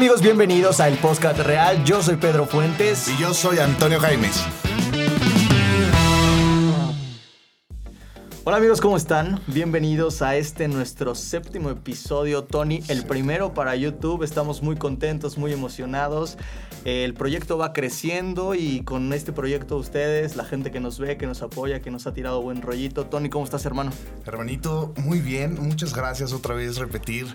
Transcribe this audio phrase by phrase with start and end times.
[0.00, 1.84] Amigos, bienvenidos a El Podcast Real.
[1.84, 3.06] Yo soy Pedro Fuentes.
[3.06, 4.42] Y yo soy Antonio Jaimes.
[8.44, 9.38] Hola amigos, ¿cómo están?
[9.46, 14.22] Bienvenidos a este nuestro séptimo episodio, Tony, el primero para YouTube.
[14.22, 16.38] Estamos muy contentos, muy emocionados.
[16.84, 21.26] El proyecto va creciendo y con este proyecto ustedes, la gente que nos ve, que
[21.26, 23.04] nos apoya, que nos ha tirado buen rollito.
[23.06, 23.92] Tony, ¿cómo estás, hermano?
[24.26, 25.56] Hermanito, muy bien.
[25.60, 27.26] Muchas gracias otra vez, repetir.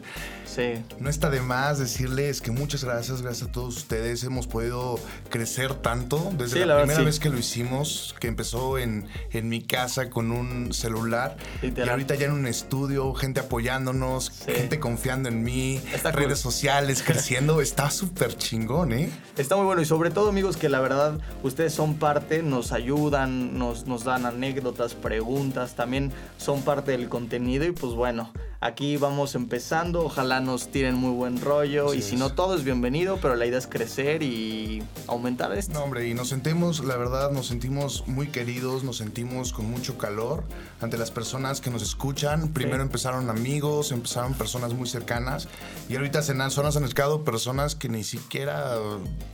[0.46, 0.74] Sí.
[1.00, 4.24] No está de más decirles que muchas gracias, gracias a todos ustedes.
[4.24, 5.00] Hemos podido
[5.30, 7.06] crecer tanto desde Sí, la, la verdad, primera sí.
[7.06, 11.38] vez que lo hicimos, que empezó en, en mi casa con un celular.
[11.62, 11.88] Literal.
[11.88, 14.52] Y ahorita ya en un estudio, gente apoyándonos, Sí.
[14.54, 16.24] gente confiando en mí, Está cool.
[16.24, 17.62] redes sociales creciendo.
[17.62, 19.10] está súper chingón, ¿eh?
[19.38, 23.58] Está muy bueno y sobre todo amigos que la verdad ustedes son parte, nos ayudan,
[23.58, 29.36] nos, nos dan anécdotas, preguntas, también son parte del contenido y pues bueno, aquí vamos
[29.36, 32.20] empezando, ojalá nos tiren muy buen rollo Así y si es.
[32.20, 35.74] no todo es bienvenido, pero la idea es crecer y aumentar esto.
[35.74, 39.98] No, hombre, y nos sentimos, la verdad, nos sentimos muy queridos, nos sentimos con mucho
[39.98, 40.46] calor
[40.80, 42.54] ante las personas que nos escuchan.
[42.54, 42.84] Primero Sí.
[42.84, 45.50] empezaron amigos, empezaron personas muy cercanas
[45.90, 48.78] y ahorita se han, son acercado personas que ni siquiera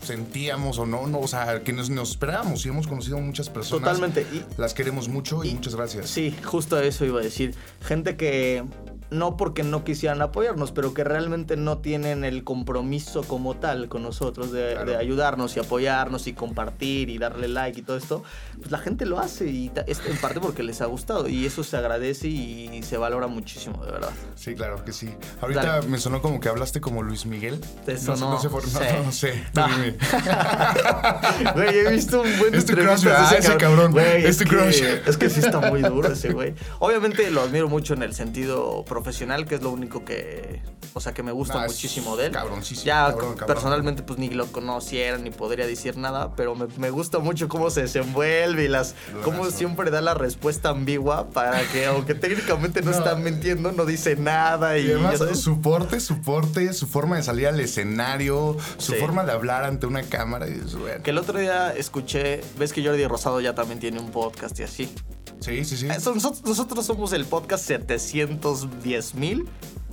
[0.01, 3.83] sentíamos o no, no o sea, que nos, nos esperábamos y hemos conocido muchas personas.
[3.83, 4.25] Totalmente.
[4.33, 6.09] Y, Las queremos mucho y, y- muchas gracias.
[6.09, 7.53] Sí, justo eso iba a decir.
[7.81, 8.63] Gente que
[9.11, 14.01] no porque no quisieran apoyarnos, pero que realmente no tienen el compromiso como tal con
[14.03, 14.89] nosotros de, Claro.
[14.91, 18.23] de ayudarnos y apoyarnos y compartir y darle like y todo esto,
[18.57, 21.63] pues la gente lo hace y es en parte porque les ha gustado y eso
[21.63, 24.09] se agradece y se valora muchísimo, de verdad.
[24.35, 25.09] Sí, claro que sí.
[25.41, 25.87] Ahorita Dale.
[25.87, 27.59] me sonó como que hablaste como Luis Miguel.
[27.85, 28.29] ¿Te No sé- sonó?
[28.31, 28.77] No, sé por Sí.
[28.97, 29.43] no, no sé.
[29.53, 29.61] tú
[30.31, 31.51] Ah.
[31.55, 33.91] Güey, he visto un buen Es tu entrevistas crush, Ese cabrón.
[33.91, 34.81] Güey, Es tu que- crush.
[35.05, 36.53] Es que sí está muy duro ese güey.
[36.79, 40.61] Obviamente lo admiro mucho en el sentido profesional, que es lo único que,
[40.93, 42.31] o sea, que me gusta Nah, es muchísimo de él.
[42.31, 43.47] cabroncísimo, Ya cabrón, cabrón.
[43.47, 47.69] personalmente pues ni lo conociera ni podría decir nada, pero me, me gusta mucho cómo
[47.69, 52.91] se desenvuelve y las cómo siempre da la respuesta ambigua para que aunque técnicamente no,
[52.91, 52.97] No.
[52.97, 57.23] está mintiendo, no dice nada y, Y además, su porte, su porte, su forma de
[57.23, 58.97] salir al escenario, su Sí.
[58.99, 60.47] forma de hablar ante una cámara.
[60.47, 61.03] y es, bueno.
[61.03, 64.63] que el otro día escuché, ves que Jordi Rosado ya también tiene un podcast y
[64.63, 64.93] así.
[65.41, 65.87] Sí, sí, sí.
[65.87, 69.47] Nosotros, nosotros somos el podcast 710 mil,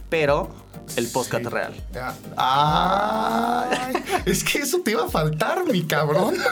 [0.08, 0.48] pero
[0.96, 1.50] el podcast Sí.
[1.50, 1.74] real.
[1.92, 2.14] Ya.
[2.36, 3.69] Ah.
[3.70, 6.34] Ay, es que eso te iba a faltar, mi cabrón.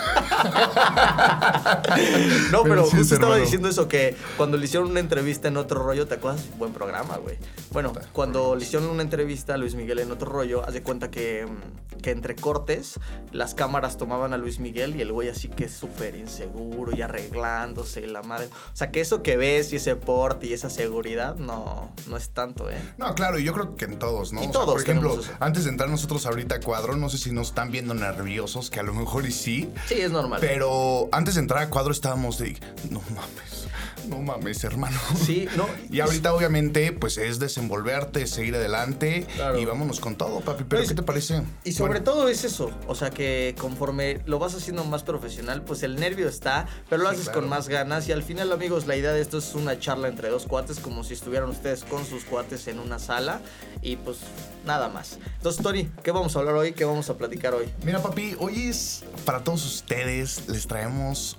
[2.53, 5.57] No, pero, Pero sí, justo estaba diciendo eso, que cuando le hicieron una entrevista en
[5.57, 6.45] otro rollo, ¿te acuerdas?
[6.59, 7.39] Buen programa, güey.
[7.71, 11.11] Bueno, cuando le hicieron una entrevista a Luis Miguel en otro rollo, haz de cuenta
[11.11, 13.01] que, mm, que entre cortes
[13.33, 18.03] las cámaras tomaban a Luis Miguel y el güey así que súper inseguro y arreglándose
[18.03, 18.47] y la madre.
[18.73, 22.31] O sea, que eso que ves y ese porte y esa seguridad, no, no es
[22.31, 22.77] tanto, ¿eh?
[22.99, 24.41] No, claro, y yo creo que en todos, ¿no?
[24.43, 25.31] Y O sea, todos por ejemplo, eso.
[25.41, 28.81] antes de entrar nosotros ahorita a cuadro, no sé si nos están viendo nerviosos, que
[28.81, 29.71] a lo mejor y sí.
[29.87, 30.39] Sí, es normal.
[30.41, 32.59] Pero antes de entrar a cuadro estábamos de,
[32.91, 33.69] no mames,
[34.09, 34.99] no mames, hermano.
[35.25, 35.67] Sí, no.
[35.91, 39.59] Y ahorita obviamente pues es desenvolverte, seguir adelante Claro.
[39.59, 40.65] y vámonos con todo, papi.
[40.69, 41.43] ¿Pero Pues, qué te parece?
[41.65, 45.63] Y sobre Bueno, todo es eso, o sea que conforme lo vas haciendo más profesional,
[45.63, 47.41] pues el nervio está, pero lo Sí, haces claro.
[47.41, 50.29] con más ganas y al final amigos, la idea de esto es una charla entre
[50.29, 53.41] dos cuates, como si estuvieran ustedes con sus cuates en una sala
[53.83, 54.19] y pues
[54.65, 55.19] nada más.
[55.37, 56.73] Entonces Tony, ¿qué vamos a hablar hoy?
[56.73, 57.67] ¿Qué vamos a platicar hoy?
[57.85, 61.39] Mira, papi, hoy es para todos ustedes, les traemos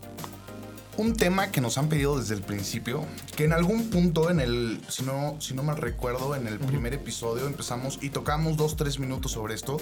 [0.98, 4.82] un tema que nos han pedido desde el principio, que en algún punto en el,
[4.90, 9.00] si no, si no mal recuerdo, en el primer episodio empezamos y tocamos dos, tres
[9.00, 9.78] minutos sobre esto,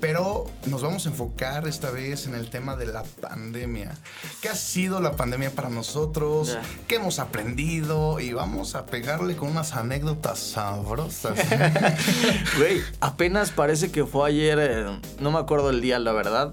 [0.00, 3.94] pero nos vamos a enfocar esta vez en el tema de la pandemia.
[4.40, 6.56] ¿Qué ha sido la pandemia para nosotros?
[6.86, 8.20] ¿Qué hemos aprendido?
[8.20, 11.38] Y vamos a pegarle con unas anécdotas sabrosas.
[12.56, 16.52] Güey, apenas parece que fue ayer, eh, no me acuerdo el día, la verdad,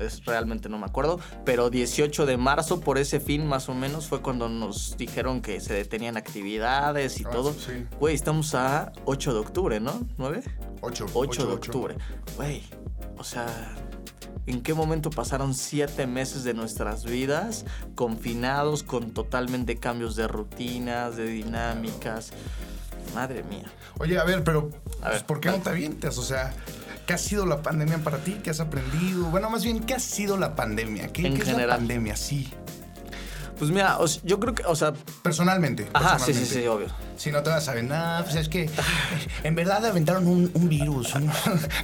[0.00, 4.06] es realmente no me acuerdo, pero 18 de marzo por ese fin más o menos
[4.06, 7.52] fue cuando nos dijeron que se detenían actividades y Ah, todo.
[7.52, 7.86] sí.
[7.98, 10.00] Güey, estamos a 8 de octubre, ¿no?
[10.18, 10.42] ¿9?
[10.80, 11.94] 8, 8 de octubre.
[12.36, 12.62] Güey,
[13.18, 13.46] o sea,
[14.46, 17.64] ¿en qué momento pasaron 7 meses de nuestras vidas
[17.94, 22.30] confinados con totalmente cambios de rutinas, de dinámicas?
[23.14, 23.64] Madre mía.
[23.98, 24.68] Oye, a ver, pero
[25.00, 26.18] A pues, ver, ¿por qué no te avientas?
[26.18, 26.52] O sea,
[27.06, 28.40] ¿qué ha sido la pandemia para ti?
[28.42, 29.24] ¿Qué has aprendido?
[29.26, 31.08] Bueno, más bien, ¿qué ha sido la pandemia?
[31.08, 31.78] ¿Qué, En qué es la general.
[31.78, 32.16] pandemia?
[32.16, 32.48] Sí,
[33.58, 34.92] Pues mira, o sea, yo creo que, o sea,
[35.22, 35.88] personalmente.
[35.94, 36.88] ajá, sí, sí, sí, obvio.
[37.16, 38.68] Si no te vas a ver, nada, pues es que
[39.44, 41.14] en verdad aventaron un, un virus.
[41.14, 41.30] un-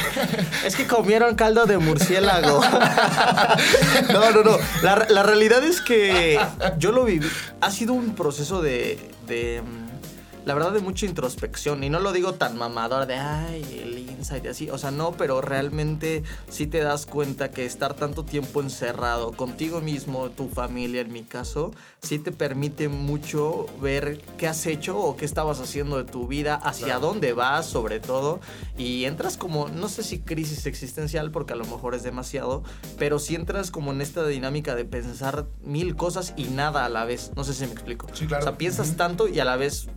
[0.66, 2.60] Es que comieron caldo de murciélago.
[4.12, 4.56] no, no, no.
[4.82, 6.38] La, la realidad es que
[6.78, 7.26] yo lo viví.
[7.60, 10.01] Ha sido un proceso de, de, mm,
[10.44, 11.84] La verdad, de mucha introspección.
[11.84, 13.14] Y no lo digo tan mamador de.
[13.14, 14.70] Ay, el despensa y así.
[14.70, 19.80] O sea, no, pero realmente sí te das cuenta que estar tanto tiempo encerrado contigo
[19.80, 25.16] mismo, tu familia en mi caso, sí te permite mucho ver qué has hecho o
[25.16, 28.40] qué estabas haciendo de tu vida, hacia dónde vas sobre todo.
[28.76, 32.62] Y entras como, no sé si crisis existencial, porque a lo mejor es demasiado,
[32.98, 37.04] pero si entras como en esta dinámica de pensar mil cosas y nada a la
[37.04, 37.32] vez.
[37.36, 38.08] No sé si me explico.
[38.12, 38.44] Sí, claro.
[38.44, 39.88] O sea, piensas tanto y a la vez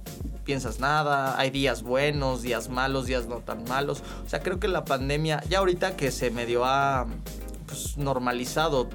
[0.46, 4.02] piensas nada, hay días buenos, días malos, días no tan malos.
[4.26, 7.08] O sea, creo que la pandemia, ya ahorita que se medio ha
[7.66, 8.90] pues, normalizado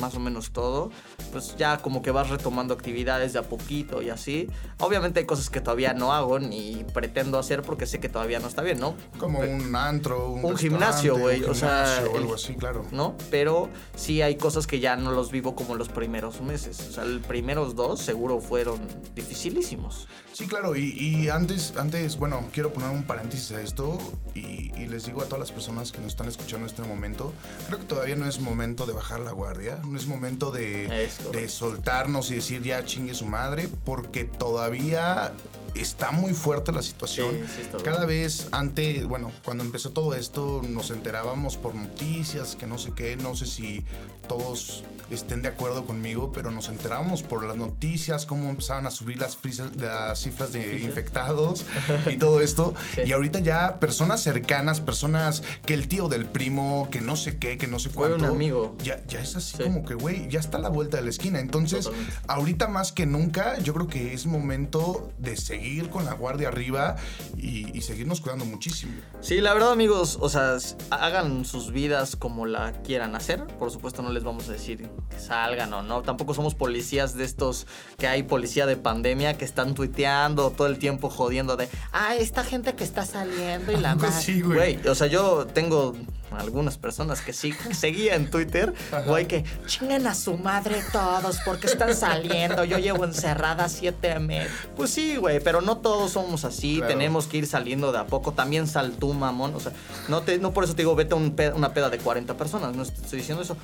[0.00, 0.90] más o menos todo,
[1.32, 4.48] pues ya como que vas retomando actividades de a poquito y así.
[4.78, 8.48] Obviamente hay cosas que todavía no hago ni pretendo hacer porque sé que todavía no
[8.48, 8.94] está bien, ¿no?
[9.18, 12.84] Como un antro, un, un gimnasio, güey, o sea, o algo así, claro.
[12.92, 13.16] ¿no?
[13.30, 16.80] Pero sí hay cosas que ya no los vivo como los primeros meses.
[16.88, 18.80] O sea, los primeros dos seguro fueron
[19.14, 20.08] dificilísimos.
[20.32, 23.98] Sí, claro, y, y antes, antes, bueno, quiero poner un paréntesis a esto
[24.34, 27.32] y, y, les digo a todas las personas que nos están escuchando en este momento,
[27.66, 31.48] creo que todavía no es momento de bajar la guardia, no es momento de, de
[31.48, 35.32] soltarnos y decir ya chingue su madre, porque todavía
[35.74, 37.30] está muy fuerte la situación.
[37.46, 42.66] Sí, sí Cada vez antes, bueno, cuando empezó todo esto, nos enterábamos por noticias, que
[42.66, 43.84] no sé qué, no sé si
[44.28, 49.18] todos estén de acuerdo conmigo, pero nos enterábamos por las noticias, cómo empezaban a subir
[49.18, 49.38] las,
[49.76, 51.64] las cifras de infectados
[52.10, 52.74] y todo esto.
[52.94, 53.02] Sí.
[53.06, 57.56] Y ahorita ya personas cercanas, personas que el tío del primo, que no sé qué,
[57.56, 58.18] que no sé cuánto.
[58.18, 58.76] Fue un amigo.
[58.82, 61.40] Ya, ya es así como que, güey, ya está a la vuelta de la esquina.
[61.40, 62.14] Entonces, Totalmente.
[62.26, 66.96] ahorita más que nunca, yo creo que es momento de seguir con la guardia arriba
[67.36, 68.92] y, y seguirnos cuidando muchísimo.
[69.20, 70.56] Sí, la verdad, amigos, o sea,
[70.90, 73.46] hagan sus vidas como la quieran hacer.
[73.58, 76.02] Por supuesto, no les vamos a decir que salgan o no.
[76.02, 80.78] Tampoco somos policías de estos que hay policía de pandemia que están tuiteando todo el
[80.78, 84.78] tiempo jodiendo de, ah, esta gente que está saliendo y la sí, güey.
[84.86, 85.94] O sea, yo tengo
[86.36, 88.74] algunas personas que sí seguía en Twitter,
[89.06, 92.64] güey, que chinguen a su madre todos porque están saliendo.
[92.64, 94.52] Yo llevo encerrada siete meses.
[94.76, 96.76] Pues sí, güey, pero no todos somos así.
[96.76, 96.92] Claro.
[96.92, 98.32] Tenemos que ir saliendo de a poco.
[98.32, 99.54] También sal tú, mamón.
[99.54, 99.72] O sea,
[100.08, 102.74] no, te, no por eso te digo, vete a un una peda de 40 personas.
[102.74, 103.56] No estoy diciendo eso.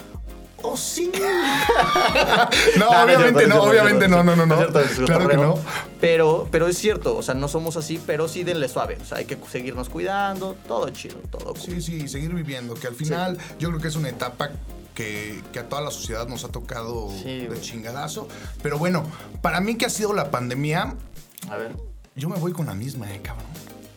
[0.67, 1.13] ¡Oh, sí!
[2.79, 4.57] no, nah, obviamente no, obviamente no, no, no, no.
[5.05, 5.59] Claro que no.
[6.01, 8.99] Pero, pero es cierto, o sea, no somos así, pero sí denle suave.
[9.01, 11.61] O sea, hay que seguirnos cuidando, todo chido, todo cool.
[11.61, 13.55] Sí, sí, seguir viviendo, que al final sí.
[13.59, 14.51] yo creo que es una etapa
[14.95, 18.27] que, que, a toda la sociedad nos ha tocado sí, de chingadazo.
[18.63, 19.05] Pero bueno,
[19.43, 20.95] para mí que ha sido la pandemia,
[21.51, 21.77] a ver.
[22.17, 23.47] Yo me voy con la misma, eh, cabrón.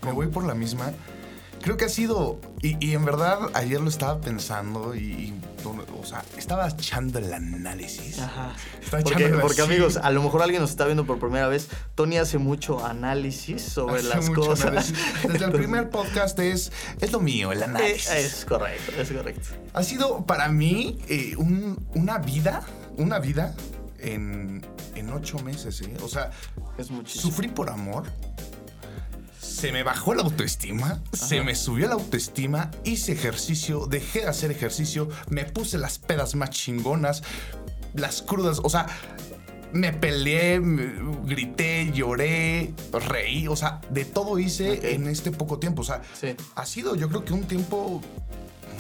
[0.04, 0.92] Me voy por la misma.
[1.62, 6.06] Creo que ha sido, y, y en verdad ayer lo estaba pensando y, y, o
[6.06, 8.20] sea, estaba echando el análisis.
[8.20, 8.54] Ajá.
[8.90, 11.68] Porque, porque amigos, a lo mejor alguien nos está viendo por primera vez.
[11.96, 14.66] Tony hace mucho análisis sobre hace las mucho cosas.
[14.68, 14.98] Análisis.
[15.28, 18.10] Desde el primer podcast es, es lo mío, el análisis.
[18.10, 19.50] Es, es correcto, es correcto.
[19.74, 22.64] Ha sido para mí eh, un, una vida,
[22.98, 23.56] una vida
[24.00, 24.66] en,
[24.96, 25.96] en ocho meses, ¿eh?
[26.02, 26.32] O sea,
[26.78, 27.32] es muchísimo.
[27.32, 28.06] sufrí por amor
[29.58, 31.26] se me bajó la autoestima, Ajá.
[31.26, 36.36] se me subió la autoestima, hice ejercicio, dejé de hacer ejercicio, me puse las pedas
[36.36, 37.24] más chingonas,
[37.96, 38.86] las crudas, o sea,
[39.74, 40.92] me peleé, me
[41.26, 44.94] grité, lloré, reí, o sea, de todo hice okay.
[44.94, 46.36] en este poco tiempo, o sea, sí.
[46.54, 48.04] ha sido yo creo que un tiempo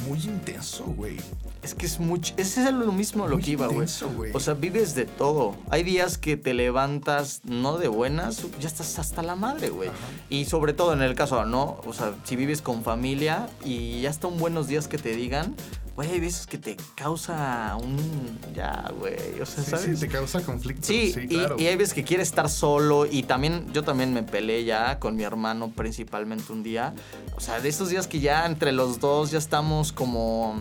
[0.08, 1.18] muy intenso, güey.
[1.64, 2.34] Es que es mucho.
[2.38, 3.88] Ese es lo mismo lo que iba, güey.
[4.34, 5.56] O sea, vives de todo.
[5.70, 9.90] Hay días que te levantas no de buenas, ya estás hasta la madre, güey.
[10.30, 11.82] Y sobre todo en el caso, ¿no?
[11.86, 15.56] O sea, si vives con familia y ya un buenos días que te digan,
[15.98, 18.40] güey, hay veces que te causa un.
[18.54, 19.42] Ya, güey.
[19.42, 20.00] O sea, sí, ¿sabes?
[20.00, 20.86] Sí, te causa conflicto.
[20.86, 21.56] Sí, sí y, claro.
[21.58, 23.06] y, hay veces que quieres estar solo.
[23.06, 26.94] Y también, yo también me peleé ya con mi hermano, principalmente un día.
[27.36, 30.56] O sea, de esos días que ya entre los dos ya estamos como.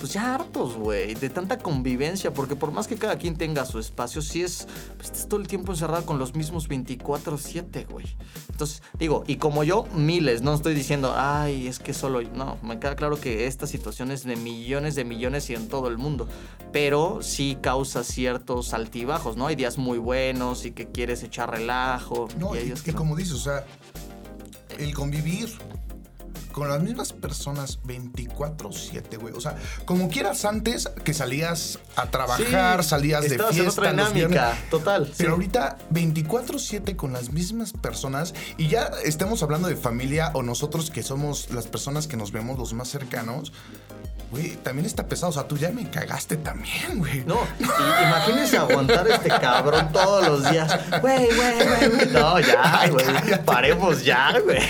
[0.00, 2.32] Pues ya hartos, güey, de tanta convivencia.
[2.32, 4.66] Porque por más que cada quien tenga su espacio, sí es.
[4.96, 8.16] Pues estás todo el tiempo encerrado con los mismos 24-7, güey.
[8.50, 10.42] Entonces, digo, y como yo, miles.
[10.42, 12.22] No estoy diciendo, ay, es que solo.
[12.22, 15.88] No, me queda claro que esta situación es de millones de millones y en todo
[15.88, 16.28] el mundo.
[16.72, 19.46] Pero sí causa ciertos altibajos, ¿no?
[19.46, 22.28] Hay días muy buenos y que quieres echar relajo.
[22.38, 22.98] No, y, y que no.
[22.98, 23.64] como dices, o sea,
[24.78, 25.50] el convivir
[26.54, 29.34] con las mismas personas 24/7, güey.
[29.34, 33.90] O sea, como quieras antes que salías a trabajar, Sí, salías de fiesta, en otra
[33.90, 34.70] dinámica, viernes.
[34.70, 35.12] total.
[35.18, 35.32] Pero sí.
[35.34, 41.02] ahorita 24/7 con las mismas personas y ya estemos hablando de familia o nosotros que
[41.02, 43.52] somos las personas que nos vemos los más cercanos.
[44.30, 45.30] Güey, también está pesado.
[45.30, 47.22] O sea, tú ya me cagaste también, güey.
[47.24, 50.76] No, y, imagínense aguantar este cabrón todos los días.
[51.00, 52.08] Güey, güey, güey.
[52.12, 53.04] No, ya, güey.
[53.44, 54.58] Paremos ya, güey.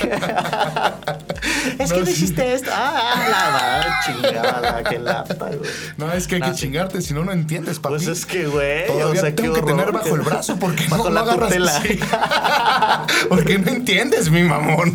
[1.79, 2.13] Es No, que no sí.
[2.13, 2.71] hiciste esto.
[2.73, 5.71] Ah, la madre chingada, que lata, güey.
[5.97, 6.61] No, es que hay No, que sí.
[6.63, 7.97] chingarte, si no, no entiendes, papi.
[7.97, 11.05] Pues es que, güey, Todavía o sea, tengo que tener bajo el brazo porque bajo
[11.05, 11.83] no, la agarras tutela.
[11.83, 11.99] sí.
[13.29, 14.95] porque no entiendes, mi mamón.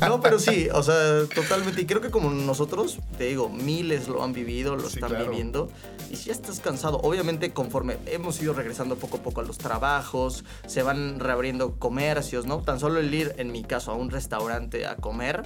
[0.00, 0.94] No, pero sí, o sea,
[1.34, 1.82] totalmente.
[1.82, 5.30] Y creo que como nosotros, te digo, miles lo han vivido, lo Sí, están claro.
[5.30, 5.68] viviendo.
[6.10, 9.58] Y si ya estás cansado, obviamente conforme hemos ido regresando poco a poco a los
[9.58, 12.62] trabajos, se van reabriendo comercios, ¿no?
[12.62, 15.42] Tan solo el ir, en mi caso, a un restaurante a comer,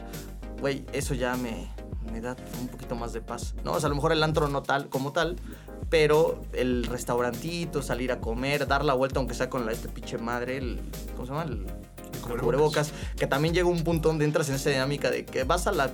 [0.61, 1.69] güey, eso ya me,
[2.13, 3.73] me da un poquito más de paz, ¿no?
[3.73, 5.37] O sea, a lo mejor el antro no tal como tal,
[5.91, 10.17] pero el restaurantito, salir a comer, dar la vuelta, aunque sea con la este pinche
[10.19, 10.81] madre, el,
[11.17, 11.43] ¿cómo se llama?
[11.45, 11.67] El,
[12.33, 15.67] el cubrebocas, que también llega un punto donde entras en esa dinámica de que vas
[15.67, 15.91] a la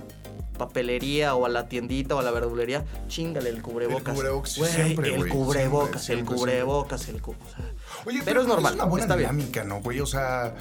[0.59, 4.09] papelería o a la tiendita o a la verdulería, chingale el cubrebocas.
[4.09, 7.65] El cubrebocas, siempre, el cubrebocas, siempre, el siempre, cubrebocas, el cu- o sea,
[8.05, 9.31] Oye, pero es normal, Es una buena está bien.
[9.31, 9.99] dinámica, ¿no, güey?
[9.99, 10.53] O sea.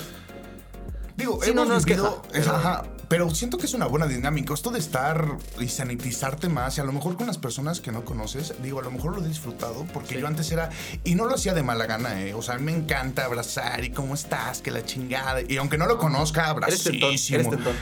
[1.17, 4.07] Digo, Sí, hemos no vivido- queja, es- pero- ajá, pero siento que es una buena
[4.07, 4.55] dinámica.
[4.55, 8.05] Esto de estar y sanitizarte más, y a lo mejor con las personas que no
[8.05, 10.21] conoces, digo, a lo mejor lo he disfrutado, porque Sí.
[10.21, 10.71] yo antes era,
[11.03, 12.35] y no lo hacía de mala gana, ¿eh?
[12.35, 15.41] O sea, a mí me encanta abrazar y cómo estás, que la chingada.
[15.43, 17.75] Y aunque no lo conozca, Eres tentón, eres tentón.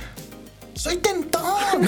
[0.76, 1.80] ¡Soy tentón!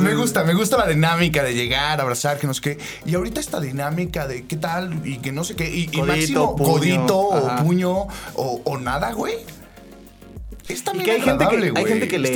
[0.00, 2.78] me gusta, me gusta la dinámica de llegar, abrazar, que no sé qué.
[3.04, 5.68] Y ahorita esta dinámica de qué tal y que no sé qué.
[5.68, 7.56] Y, y Codito, máximo puño, codito ajá.
[7.60, 7.92] o puño
[8.34, 9.34] o, o nada, güey.
[10.68, 12.32] Es Y también que hay gente que, hay gente que le,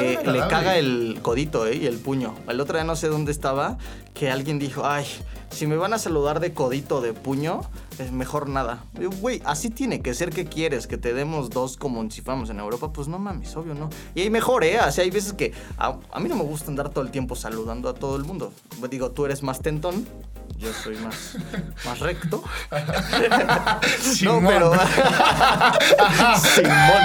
[0.49, 1.77] caga el codito ¿eh?
[1.77, 2.35] y el puño.
[2.49, 3.79] El otro día no sé dónde estaba,
[4.15, 5.07] que alguien dijo, ay,
[5.51, 7.63] si me van a saludar de codito o de puño,
[8.01, 8.85] es mejor nada.
[8.99, 12.59] Digo, Güey, así tiene que ser que quieres, que te demos dos como fuéramos en
[12.59, 12.93] Europa.
[12.93, 13.91] Pues no mames, obvio no.
[14.15, 14.79] Y hay mejor, ¿eh?
[14.79, 17.89] Así hay veces que a, a mí no me gusta andar todo el tiempo saludando
[17.89, 18.53] a todo el mundo.
[18.91, 20.07] Digo, tú eres más tentón.
[20.61, 21.39] Yo soy más,
[21.87, 22.45] más recto.
[24.23, 24.73] no, pero.
[26.55, 27.03] Simón.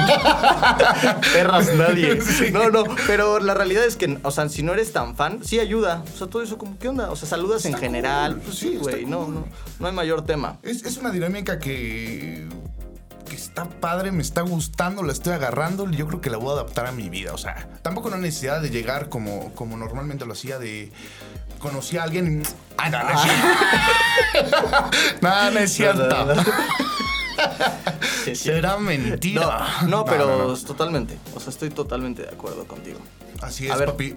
[1.32, 2.20] Perras nadie.
[2.52, 5.62] No, no, pero la realidad es que, o sea, si no eres tan fan, sí
[5.62, 6.04] ayuda.
[6.14, 7.10] O sea, todo eso, como, ¿qué onda?
[7.12, 8.42] O sea, saludas en general.
[8.42, 9.06] Pues sí, güey.
[9.06, 9.48] No, no,
[9.80, 10.60] no hay mayor tema.
[10.62, 12.50] Es, es una dinámica que,
[13.36, 16.50] que está padre, me está gustando, la estoy agarrando y yo creo que la voy
[16.50, 17.34] a adaptar a mi vida.
[17.34, 20.92] O sea, tampoco no hay necesidad de llegar como, como normalmente lo hacía de...
[21.60, 22.48] Conocí a alguien y...
[22.78, 24.90] Ah, no, no es cierto.
[25.22, 26.08] no, no es cierto.
[26.08, 26.44] No, no, no.
[28.24, 28.46] Sí, sí.
[28.46, 29.68] Será mentira.
[29.88, 31.18] No, pero totalmente.
[31.36, 33.00] O sea, estoy totalmente de acuerdo contigo.
[33.42, 33.92] Así A es, ver.
[33.92, 34.16] papi.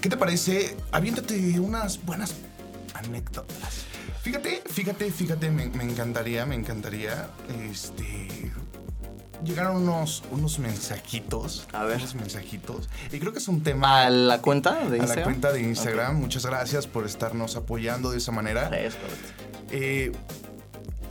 [0.00, 0.76] ¿Qué te parece?
[0.92, 2.34] Aviéntate unas buenas
[2.94, 3.84] anécdotas.
[4.22, 7.28] Fíjate, fíjate, fíjate, me, me encantaría, me encantaría.
[7.70, 8.50] Este.
[9.44, 11.68] Llegaron unos, unos mensajitos.
[11.72, 11.98] A ver.
[11.98, 12.88] Unos mensajitos.
[13.12, 15.16] Y creo que es un tema ¿A la cuenta de a Instagram?
[15.18, 16.16] la cuenta de Instagram.
[16.20, 18.66] Muchas gracias por estarnos apoyando de esa manera.
[18.66, 18.72] Ok.
[18.74, 19.28] Es correcto.
[19.70, 20.12] Eh,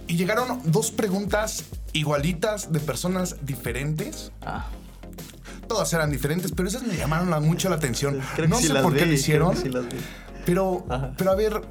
[0.08, 4.32] y llegaron dos preguntas igualitas de personas diferentes.
[4.42, 4.68] Ah.
[5.68, 8.22] Todas eran diferentes, pero esas me llamaron la- mucho la atención.
[8.36, 10.00] Creo no sé por qué lo hicieron, creo que sí las vi.
[10.46, 11.14] pero, Ajá.
[11.18, 11.62] pero a ver,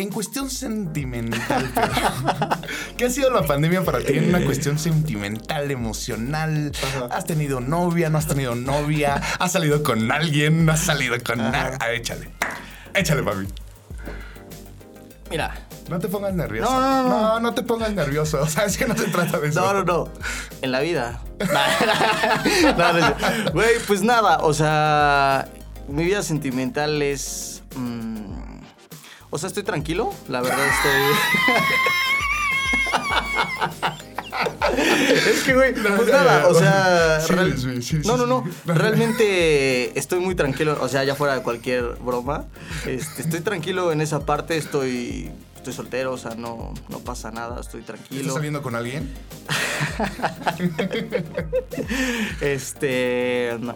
[0.00, 1.70] en cuestión sentimental,
[2.96, 6.72] ¿qué ha sido la pandemia para ti en una cuestión sentimental, emocional?
[7.10, 9.20] ¿Has tenido novia, no has tenido novia?
[9.38, 11.78] ¿Has salido con alguien, no has salido con nada?
[11.92, 12.30] Échale.
[12.94, 13.46] Échale, papi.
[15.30, 15.54] Mira.
[15.88, 16.70] No te pongas nervioso.
[16.70, 17.20] No, no, no.
[17.20, 18.40] No, no te pongas nervioso.
[18.40, 19.60] O sea, es que no se trata de eso.
[19.60, 20.08] No, no, no.
[20.62, 21.20] En la vida.
[22.78, 23.52] no, no, no.
[23.52, 25.48] Güey, pues nada, o sea,
[25.88, 27.64] mi vida sentimental es...
[27.74, 28.09] mm,
[29.30, 30.90] o sea, estoy tranquilo, la verdad estoy...
[35.30, 36.48] es que, güey, No, pues ya, nada, ya.
[36.48, 37.20] o sea...
[37.20, 41.34] Sí, real- sí, sí, no, no, no, realmente estoy muy tranquilo, o sea, ya fuera
[41.36, 42.46] de cualquier broma,
[42.86, 45.30] este, estoy tranquilo en esa parte, estoy...
[45.56, 48.20] Estoy soltero, o sea, no, no pasa nada, estoy tranquilo.
[48.22, 49.10] ¿Estás saliendo con alguien?
[52.40, 53.58] Este.
[53.60, 53.74] no.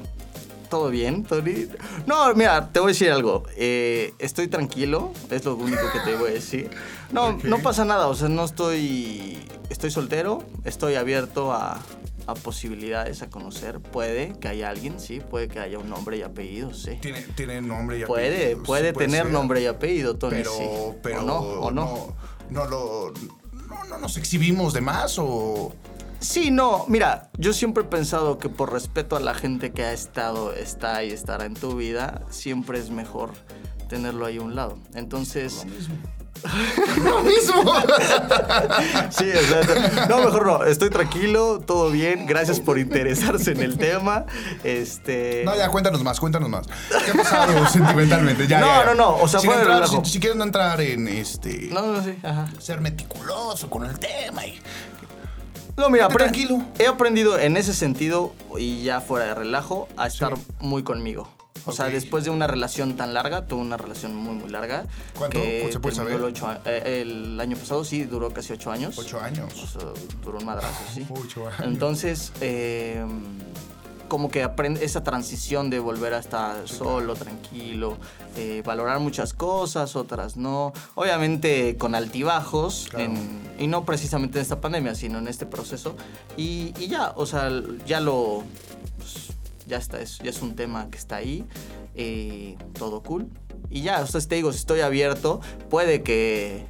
[0.74, 1.68] ¿Todo bien, Tony?
[2.04, 3.44] No, mira, te voy a decir algo.
[3.56, 6.68] Eh, estoy tranquilo, es lo único que te voy a decir.
[7.12, 9.38] No, no pasa nada, o sea, no estoy.
[9.70, 11.80] Estoy soltero, estoy abierto a,
[12.26, 13.78] a posibilidades, a conocer.
[13.78, 16.98] Puede que haya alguien, sí, puede que haya un nombre y apellido, sí.
[17.00, 19.32] Tiene, tiene nombre y Puede, apellido, puede sí, tener ser.
[19.32, 20.64] nombre y apellido, Tony, Pero, sí.
[21.04, 21.84] pero o no, o no.
[22.50, 23.12] no, no lo,
[23.68, 25.72] no, no nos exhibimos de más o
[26.24, 29.92] Sí, no, mira, yo siempre he pensado que por respeto a la gente que ha
[29.92, 33.32] estado, está y estará en tu vida, siempre es mejor
[33.88, 34.78] tenerlo ahí a un lado.
[34.94, 35.66] Entonces,
[37.04, 37.62] lo mismo.
[39.10, 43.76] sí, o sea, no, mejor no, estoy tranquilo, todo bien, gracias por interesarse en el
[43.76, 44.24] tema.
[44.64, 46.66] Este No, ya cuéntanos más, cuéntanos más.
[47.04, 48.46] ¿Qué ha pasado sentimentalmente?
[48.46, 48.84] Ya, No, ya, ya.
[48.86, 52.02] no, no, o sea, Sin de entrar- si quieres no entrar en este No, no,
[52.02, 52.46] sí, ajá.
[52.58, 54.58] ser meticuloso con el tema y
[55.76, 56.62] No, mira, tranquilo.
[56.78, 61.28] he aprendido en ese sentido y ya fuera de relajo a estar muy conmigo.
[61.66, 64.84] O sea, después de una relación tan larga, tuve una relación muy, muy larga.
[65.16, 65.40] ¿Cuánto?
[65.40, 66.14] Que ¿Se puede saber?
[66.14, 68.98] el, ocho eh, el año pasado, sí, duró casi ocho años.
[68.98, 69.50] Ocho años.
[69.62, 69.88] O sea,
[70.22, 71.06] duró un madrazo, sí.
[71.08, 71.60] Ocho años.
[71.62, 73.04] Entonces, eh,
[74.08, 77.96] como que aprende esa transición de volver a estar solo, tranquilo,
[78.36, 80.72] eh, valorar muchas cosas, otras no.
[80.94, 83.04] Obviamente con altibajos, Claro.
[83.06, 85.96] en- y no precisamente en esta pandemia, sino en este proceso.
[86.36, 87.50] Y, y ya, o sea,
[87.86, 88.42] ya lo.
[88.98, 89.28] pues,
[89.66, 91.44] ya está, es, ya es un tema que está ahí,
[91.94, 93.28] eh, todo cool.
[93.70, 96.66] Y ya, o sea, te digo, si estoy abierto, puede que,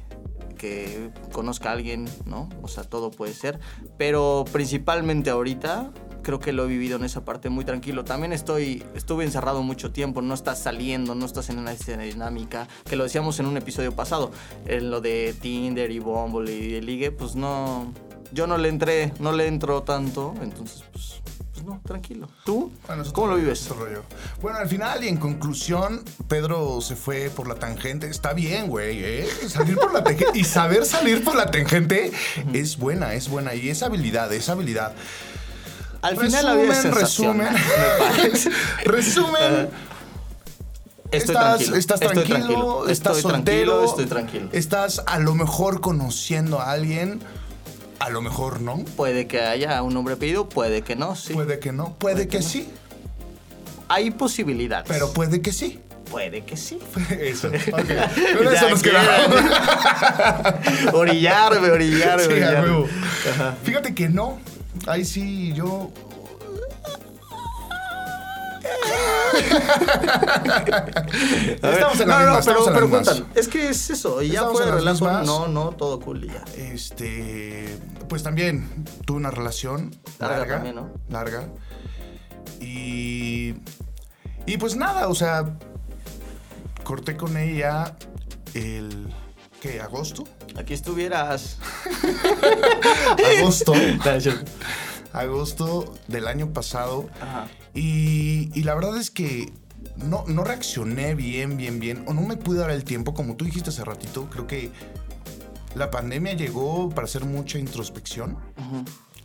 [0.57, 2.47] que conozca a alguien, ¿no?
[2.61, 3.59] O sea, todo puede ser.
[3.97, 5.91] Pero principalmente ahorita,
[6.25, 8.03] creo que lo he vivido en esa parte muy tranquilo.
[8.03, 12.67] También estoy, estuve encerrado mucho tiempo, no estás saliendo, no estás en una escena dinámica,
[12.83, 14.31] que lo decíamos en un episodio pasado,
[14.65, 17.93] en lo de Tinder y Bumble y de Ligue, pues no,
[18.31, 21.21] yo no le entré, no le entro tanto, entonces pues,
[21.53, 22.27] pues no, tranquilo.
[22.43, 22.71] ¿Tú?
[22.87, 23.69] Bueno, ¿Cómo lo vives?
[23.69, 24.01] rollo.
[24.41, 28.09] Bueno, al final y en conclusión, Pedro se fue por la tangente.
[28.09, 29.27] Está bien, güey, ¿eh?
[29.47, 32.11] Salir por la tangente y saber salir por la tangente
[32.51, 33.53] es buena, es buena.
[33.53, 34.95] Y es habilidad, es habilidad.
[36.05, 37.47] Al final la vida es Resumen,
[38.85, 39.69] resumen.
[41.11, 41.75] Estoy estás, tranquilo.
[41.77, 42.87] estás estoy tranquilo, tranquilo.
[42.89, 44.49] estás estoy soltero, tranquilo, estoy tranquilo.
[44.51, 47.21] Estás a lo mejor conociendo a alguien,
[47.99, 48.77] a lo mejor no.
[48.97, 51.33] Puede que haya un nombre pedido, puede que no, sí.
[51.33, 52.49] Puede que no, puede, que, que no.
[52.49, 52.67] sí,
[53.87, 54.87] Hay posibilidades.
[54.87, 55.79] pero puede que sí.
[56.11, 56.79] puede que sí.
[57.19, 57.87] Eso, ok.
[57.87, 58.05] Ya
[58.53, 59.41] eso nos quedamos.
[60.93, 62.87] orillarme, orillarme, Sí, orillarme.
[63.63, 64.39] Fíjate que no.
[64.87, 65.91] Ahí sí, yo.
[71.61, 73.25] Estamos en la no, misma, no, pero, pero cuéntame.
[73.35, 74.21] Es que es eso.
[74.21, 76.43] Y ya las relajo, no, no, todo cool y ya.
[76.57, 77.77] Este.
[78.07, 80.53] Pues también tuve una relación Larga larga.
[80.55, 80.91] también, ¿no?
[81.09, 81.47] Larga.
[82.59, 83.55] Y.
[84.45, 85.57] Y pues nada, o sea.
[86.83, 87.95] Corté con ella
[88.53, 89.13] el.
[89.59, 89.81] ¿Qué?
[89.81, 90.23] ¿Agosto?
[90.57, 91.57] Aquí estuvieras.
[93.39, 93.73] Agosto.
[95.13, 97.09] Agosto del año pasado.
[97.21, 97.47] Ajá.
[97.73, 99.51] Y, y la verdad es que
[99.97, 102.03] no, no reaccioné bien, bien, bien.
[102.07, 104.29] O no me pude dar el tiempo, como tú dijiste hace ratito.
[104.29, 104.71] Creo que
[105.75, 108.37] la pandemia llegó para hacer mucha introspección.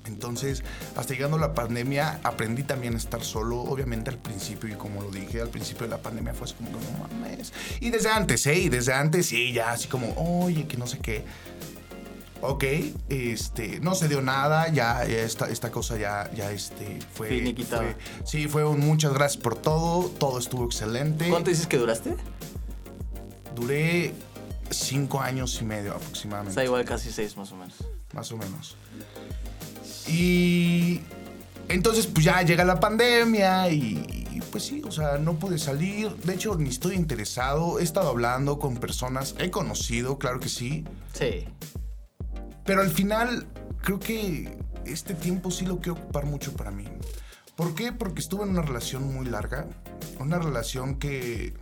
[0.06, 0.64] Entonces,
[0.96, 3.60] hasta llegando la pandemia, aprendí también a estar solo.
[3.60, 6.70] Obviamente al principio, y como lo dije, al principio de la pandemia fue así como
[6.70, 7.52] que no mames.
[7.80, 8.58] Y desde antes, ¿eh?
[8.58, 11.24] Y desde antes, sí, ya así como, oye, que no sé qué.
[12.42, 12.64] Ok,
[13.10, 17.96] este, no se dio nada, ya, ya esta, esta cosa ya, ya este, fue, fue-
[18.24, 21.28] Sí, fue un muchas gracias por todo, todo estuvo excelente.
[21.28, 22.16] ¿Cuánto dices que duraste?
[23.54, 24.14] Duré
[24.70, 26.54] cinco años y medio O aproximadamente.
[26.54, 27.74] sea, igual casi seis más o menos.
[28.14, 28.74] más o menos.
[30.10, 31.00] Y
[31.68, 36.14] entonces pues ya llega la pandemia y, y, pues sí, o sea, no pude salir.
[36.16, 37.78] De hecho, ni estoy interesado.
[37.78, 40.84] He estado hablando con personas, he conocido, claro que sí.
[41.12, 41.46] Sí.
[42.64, 43.46] Pero al final
[43.82, 46.84] creo que este tiempo sí lo quiero ocupar mucho para mí.
[47.56, 47.92] ¿Por qué?
[47.92, 49.68] Porque estuve en una relación muy larga.
[50.18, 51.54] Una relación que...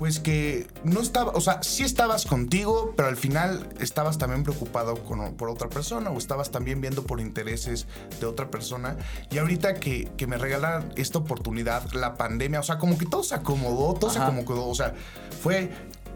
[0.00, 4.94] Pues que no estaba, o sea, sí estabas contigo, pero al final estabas también preocupado
[5.04, 7.86] con- por otra persona o estabas también viendo por intereses
[8.18, 8.96] de otra persona.
[9.30, 13.22] Y ahorita que, que me regalan esta oportunidad, la pandemia, o sea, como que todo
[13.22, 14.94] se acomodó, todo se acomodó, o sea,
[15.42, 15.70] fue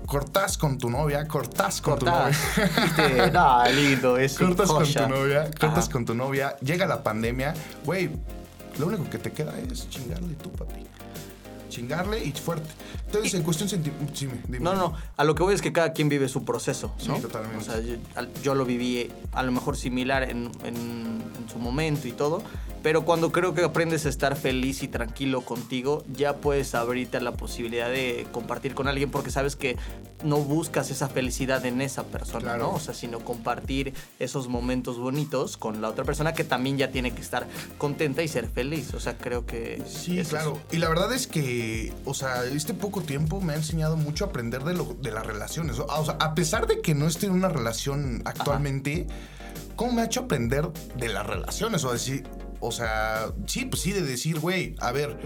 [0.06, 2.36] cortás con tu novia, cortás con tu Cortás.
[2.56, 2.70] novia.
[2.84, 5.92] Viste, no, lindo, es cortas con tu novia, cortas Ajá.
[5.92, 7.52] con tu novia, llega la pandemia,
[7.84, 8.08] güey,
[8.78, 10.83] lo único que te queda es chingarle tú, papi.
[11.74, 12.68] Chingarle y fuerte.
[13.06, 14.28] Entonces, en cuestión sentimental, sí.
[14.60, 17.18] No, no, a lo que voy es que cada quien vive su proceso, Sí, ¿no?
[17.18, 17.58] totalmente.
[17.58, 17.94] O sea, yo,
[18.42, 22.42] yo lo viví a lo mejor similar en, en- en su momento y todo,
[22.82, 27.20] pero cuando creo que aprendes a estar feliz y tranquilo contigo, ya puedes abrirte a
[27.20, 29.76] la posibilidad de compartir con alguien porque sabes que
[30.22, 32.64] no buscas esa felicidad en esa persona, Claro.
[32.64, 32.70] ¿no?
[32.74, 37.12] O sea, sino compartir esos momentos bonitos con la otra persona que también ya tiene
[37.14, 37.46] que estar
[37.78, 38.92] contenta y ser feliz.
[38.94, 39.82] O sea, creo que...
[39.86, 40.52] Sí, claro.
[40.52, 40.60] eso.
[40.72, 41.63] Y la verdad es que,
[42.04, 45.26] o sea, este poco tiempo me ha enseñado mucho a aprender de, lo, de las
[45.26, 45.78] relaciones.
[45.78, 49.06] O sea, a pesar de que no estoy en una relación actualmente,
[49.76, 51.84] ¿cómo me ha hecho aprender de las relaciones?
[51.84, 52.24] O decir,
[52.60, 55.18] o sea, sí, pues sí, de decir, güey, a ver,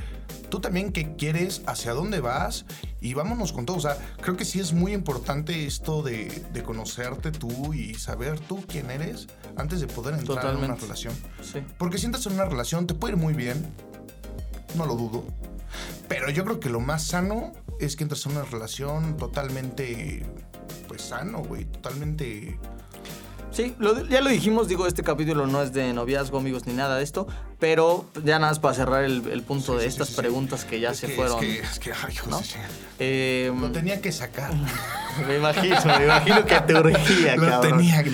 [0.51, 2.64] tú también qué quieres, hacia dónde vas
[3.01, 3.77] y vámonos con todo.
[3.77, 8.40] O sea, creo que sí es muy importante esto de, de conocerte tú y saber
[8.40, 10.83] tú quién eres antes de poder entrar en una Totalmente.
[10.83, 11.14] relación.
[11.42, 11.61] Sí.
[11.79, 13.72] Porque si entras en una relación, te puede ir muy bien.
[14.77, 15.24] No lo dudo.
[16.08, 20.24] Pero yo creo que lo más sano es que entres en una relación totalmente.
[20.86, 21.64] Pues sano, güey.
[21.66, 22.58] Totalmente.
[23.50, 26.98] Sí, lo- ya lo dijimos, digo, este capítulo no es de noviazgo, amigos, ni nada
[26.98, 27.26] de esto,
[27.58, 30.80] pero ya nada más para cerrar el, el punto de Sí, estas sí, preguntas que
[30.80, 31.42] ya Es se que- fueron.
[31.42, 32.40] Es que, es que, ay, ¿no?
[32.98, 34.52] Eh, Lo tenía que sacar.
[35.26, 37.78] me imagino, me imagino que te urgía, Lo cabrón.
[37.78, 38.12] tenía que.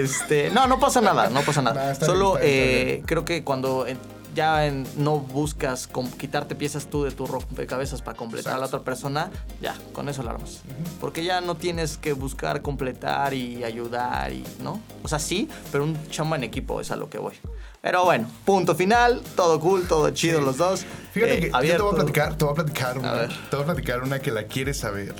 [0.00, 1.94] Este, no, no pasa nada, no pasa nada.
[1.98, 2.54] Solo bien, bien,
[2.98, 3.86] eh, creo que cuando
[4.34, 8.80] ya en- no buscas quitarte piezas tú de tu rompecabezas para completar a la otra
[8.82, 10.60] persona, ya, con eso la armas.
[11.00, 14.80] Porque ya no tienes que buscar completar y ayudar y, ¿no?
[15.02, 17.34] O sea, sí, pero un chamba en equipo es a lo que voy.
[17.80, 20.84] Pero bueno, punto final, todo cool, todo chido los dos.
[21.12, 21.84] Fíjate eh, que yo te abierto.
[21.84, 23.28] voy a platicar, te voy a platicar una.
[23.28, 25.14] Te voy a platicar una que la quieres saber.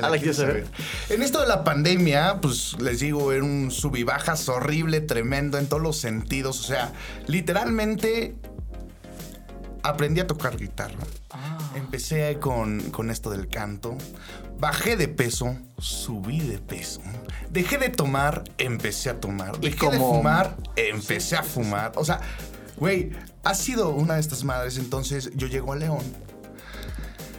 [0.00, 0.64] Ah, ¿la quieres saber?
[1.10, 5.58] En esto de la pandemia, pues les digo, era un sub y bajas horrible, tremendo
[5.58, 6.60] en todos los sentidos.
[6.60, 6.92] O sea,
[7.26, 8.36] literalmente
[9.88, 10.98] aprendí a tocar guitarra.
[11.30, 11.58] Ah.
[11.74, 13.96] Empecé con, con esto del canto.
[14.58, 17.00] Bajé de peso, subí de peso.
[17.50, 19.56] Dejé de tomar, empecé a tomar.
[19.60, 21.92] Y Dejé de como- fumar, empecé a fumar.
[21.94, 22.20] O sea,
[22.76, 23.10] güey,
[23.44, 24.76] ha sido una de estas madres.
[24.78, 26.02] Entonces yo llego a León.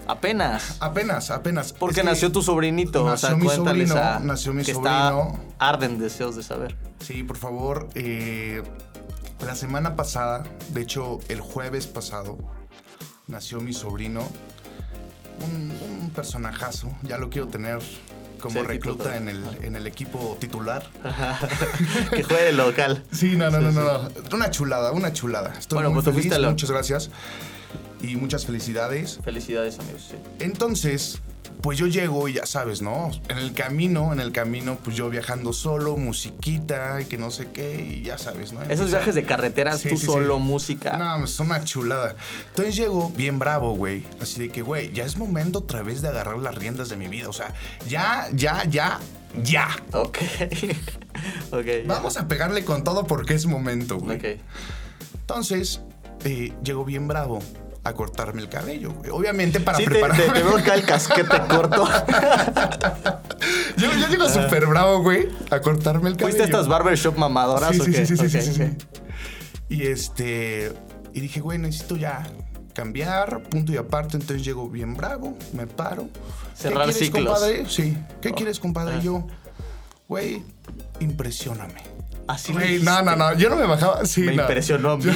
[0.07, 0.77] Apenas.
[0.79, 1.71] Apenas, apenas.
[1.73, 3.05] Porque Es que nació tu sobrinito.
[3.05, 5.37] o sea, nació mi cuéntales sobrino, a- nació mi que sobrino.
[5.51, 6.75] está arden deseos de saber.
[6.99, 7.89] Sí, por favor.
[7.93, 8.63] eh,
[9.45, 12.37] la semana pasada, de hecho, el jueves pasado,
[13.27, 14.27] nació mi sobrino.
[15.41, 15.71] Un,
[16.01, 16.91] un personajazo.
[17.03, 17.79] Ya lo quiero tener
[18.41, 20.85] como Sí, recluta en el, en el equipo titular.
[22.11, 23.03] que juegue de local.
[23.11, 24.09] Sí, no, no, no, no.
[24.33, 25.53] Una chulada, una chulada.
[25.57, 26.39] Estoy Bueno, muy pues feliz.
[26.39, 27.09] Muchas gracias.
[28.01, 29.19] Y muchas felicidades.
[29.23, 30.07] Felicidades, amigos.
[30.11, 30.17] sí.
[30.39, 31.19] Entonces,
[31.61, 33.11] pues yo llego y ya sabes, ¿no?
[33.27, 37.49] En el camino, en el camino, pues yo viajando solo, musiquita y que no sé
[37.51, 38.61] qué, y ya sabes, ¿no?
[38.63, 40.41] Esos viajes de carreteras, Sí, tú sí, solo, sí.
[40.43, 40.97] música.
[40.97, 42.15] No, es una chulada.
[42.49, 44.05] Entonces llego bien bravo, güey.
[44.21, 47.07] Así de que, güey, ya es momento otra vez de agarrar las riendas de mi
[47.07, 47.27] vida.
[47.27, 47.53] O sea,
[47.87, 48.99] ya, ya, ya,
[49.43, 49.67] ya.
[49.91, 50.17] Ok.
[51.51, 51.65] ok.
[51.65, 51.87] ya.
[51.87, 54.17] Vamos a pegarle con todo porque es momento, güey.
[54.17, 54.41] Ok.
[55.21, 55.81] Entonces,
[56.23, 57.39] eh, llego bien bravo
[57.89, 59.09] a cortarme el cabello, güey.
[59.11, 60.23] Obviamente para Sí, prepararme.
[60.25, 61.87] te- te veo acá el casquete corto.
[63.77, 66.27] Yo, yo llego súper bravo, güey, a cortarme el cabello.
[66.37, 68.05] ¿Fuiste a estas barbershop mamadoras Sí, o sí, qué?
[68.05, 68.63] sí, sí, sí, sí.
[69.69, 70.73] Y este.
[71.13, 72.23] Y dije, güey, necesito ya
[72.73, 74.17] cambiar, punto y aparte.
[74.17, 76.07] Entonces llego bien bravo, me paro.
[76.55, 77.25] Cerrar ¿Qué quieres, ciclos.
[77.39, 77.65] compadre?
[77.69, 77.97] Sí.
[78.21, 78.97] ¿Qué Oh, quieres, compadre?
[78.97, 79.25] Y yo,
[80.07, 80.43] güey,
[80.99, 81.81] impresióname.
[82.29, 84.05] Así Güey, no, no, no, yo no me bajaba.
[84.05, 84.43] Sí, Me no.
[84.43, 85.05] impresionó a mí.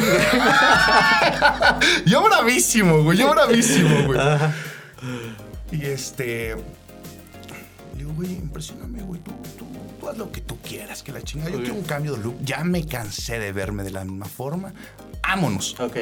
[2.07, 4.19] Yo bravísimo, güey, yo bravísimo, güey.
[4.19, 4.51] Ajá.
[5.71, 6.55] Y este.
[6.55, 9.21] Le digo, güey, impresioname, güey.
[9.21, 9.65] Tú, tú,
[9.99, 11.51] tú haz lo que tú quieras, que la chingada.
[11.51, 12.37] Yo quiero un cambio de look.
[12.41, 14.73] Ya me cansé de verme de la misma forma.
[15.21, 15.79] Vámonos.
[15.79, 15.97] Ok.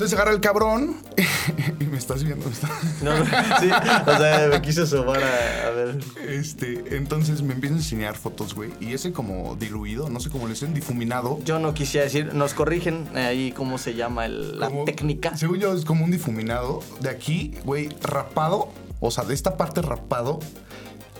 [0.00, 0.96] Entonces agarra el cabrón
[1.78, 2.46] y me estás viendo.
[2.46, 2.70] me estás-
[3.02, 3.24] No, no,
[3.60, 3.68] sí,
[4.06, 5.98] o sea, me quise asomar a, a ver.
[6.26, 8.70] Este, entonces me empieza a enseñar fotos, güey.
[8.80, 11.38] Y ese como diluido, no sé cómo le dicen, difuminado.
[11.44, 15.36] Yo no quisiera decir, nos corrigen ahí cómo se llama el- la como- técnica.
[15.36, 16.82] Según yo, es como un difuminado.
[17.00, 18.72] De aquí, güey, rapado.
[19.00, 20.38] O sea, de esta parte rapado.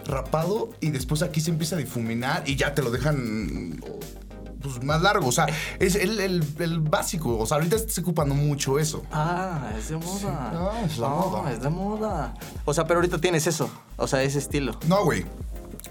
[0.07, 0.71] Rapado.
[0.81, 3.79] Y después aquí se empieza a difuminar y ya te lo dejan.
[4.63, 5.27] Pues más largo.
[5.29, 5.47] O sea,
[5.79, 7.39] es el, el- el básico.
[7.39, 9.03] O sea, ahorita se está ocupando mucho eso.
[9.13, 10.51] Ah, es de moda.
[10.53, 11.53] no, es la No, moda.
[11.53, 12.35] es de moda.
[12.65, 13.71] O sea, pero ahorita tienes eso.
[13.97, 14.79] O sea, ese estilo.
[14.87, 15.25] No, güey.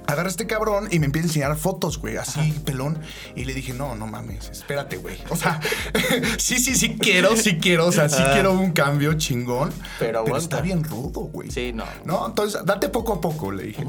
[0.06, 3.00] Agarra a este cabrón y me empieza a enseñar fotos, güey, así pelón.
[3.36, 5.18] Y le dije, no, no mames, espérate, güey.
[5.30, 5.60] O sea,
[6.38, 7.88] sí, sí, sí quiero, sí quiero.
[7.88, 8.32] O sea, sí Ah.
[8.34, 9.72] quiero un cambio chingón.
[10.00, 10.40] Pero aguanta.
[10.40, 11.52] está bien rudo, güey.
[11.52, 11.86] Sí, no.
[12.06, 13.86] No, entonces date poco a poco, le dije.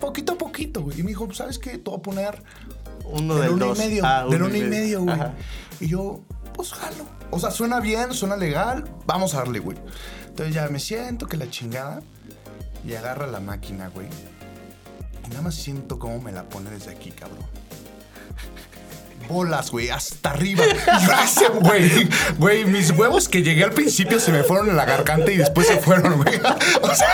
[0.00, 0.98] Poquito a poquito, güey.
[1.00, 1.72] Y me dijo, ¿sabes qué?
[1.78, 2.42] Te voy a poner
[3.04, 3.78] Uno del del uno dos.
[3.78, 4.04] y medio.
[4.04, 5.18] Ah, del uno uno y medio, güey.
[5.80, 6.20] Y yo,
[6.54, 7.04] pues jalo.
[7.30, 8.84] O sea, suena bien, suena legal.
[9.06, 9.78] Vamos a darle, güey.
[10.28, 12.02] Entonces ya me siento que la chingada.
[12.86, 14.08] Y agarra la máquina, güey.
[15.26, 17.44] Y nada más siento cómo me la pone desde aquí, cabrón.
[19.30, 20.64] Bolas, güey, hasta arriba.
[21.24, 25.30] Ese, güey, güey, mis huevos que llegué al principio se me fueron en la garganta
[25.30, 26.40] y después se fueron, güey.
[26.82, 27.08] O sea,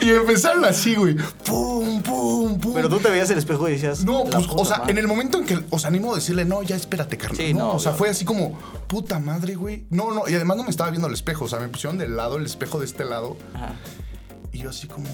[0.00, 1.16] y empezaron así, güey.
[1.44, 2.74] Pum, pum, pum.
[2.74, 4.04] Pero tú te veías el espejo y decías.
[4.04, 4.92] No, pues, o sea, madre.
[4.92, 7.36] en el momento en que, o sea, animo a decirle, no, ya espérate, carnal.
[7.36, 9.86] Sí, no, no, o sea, fue así como, puta madre, güey.
[9.90, 12.16] No, no, y además no me estaba viendo al espejo, o sea, me pusieron del
[12.16, 13.36] lado, el espejo de este lado.
[13.54, 13.74] Ajá.
[14.52, 15.08] Y yo así como,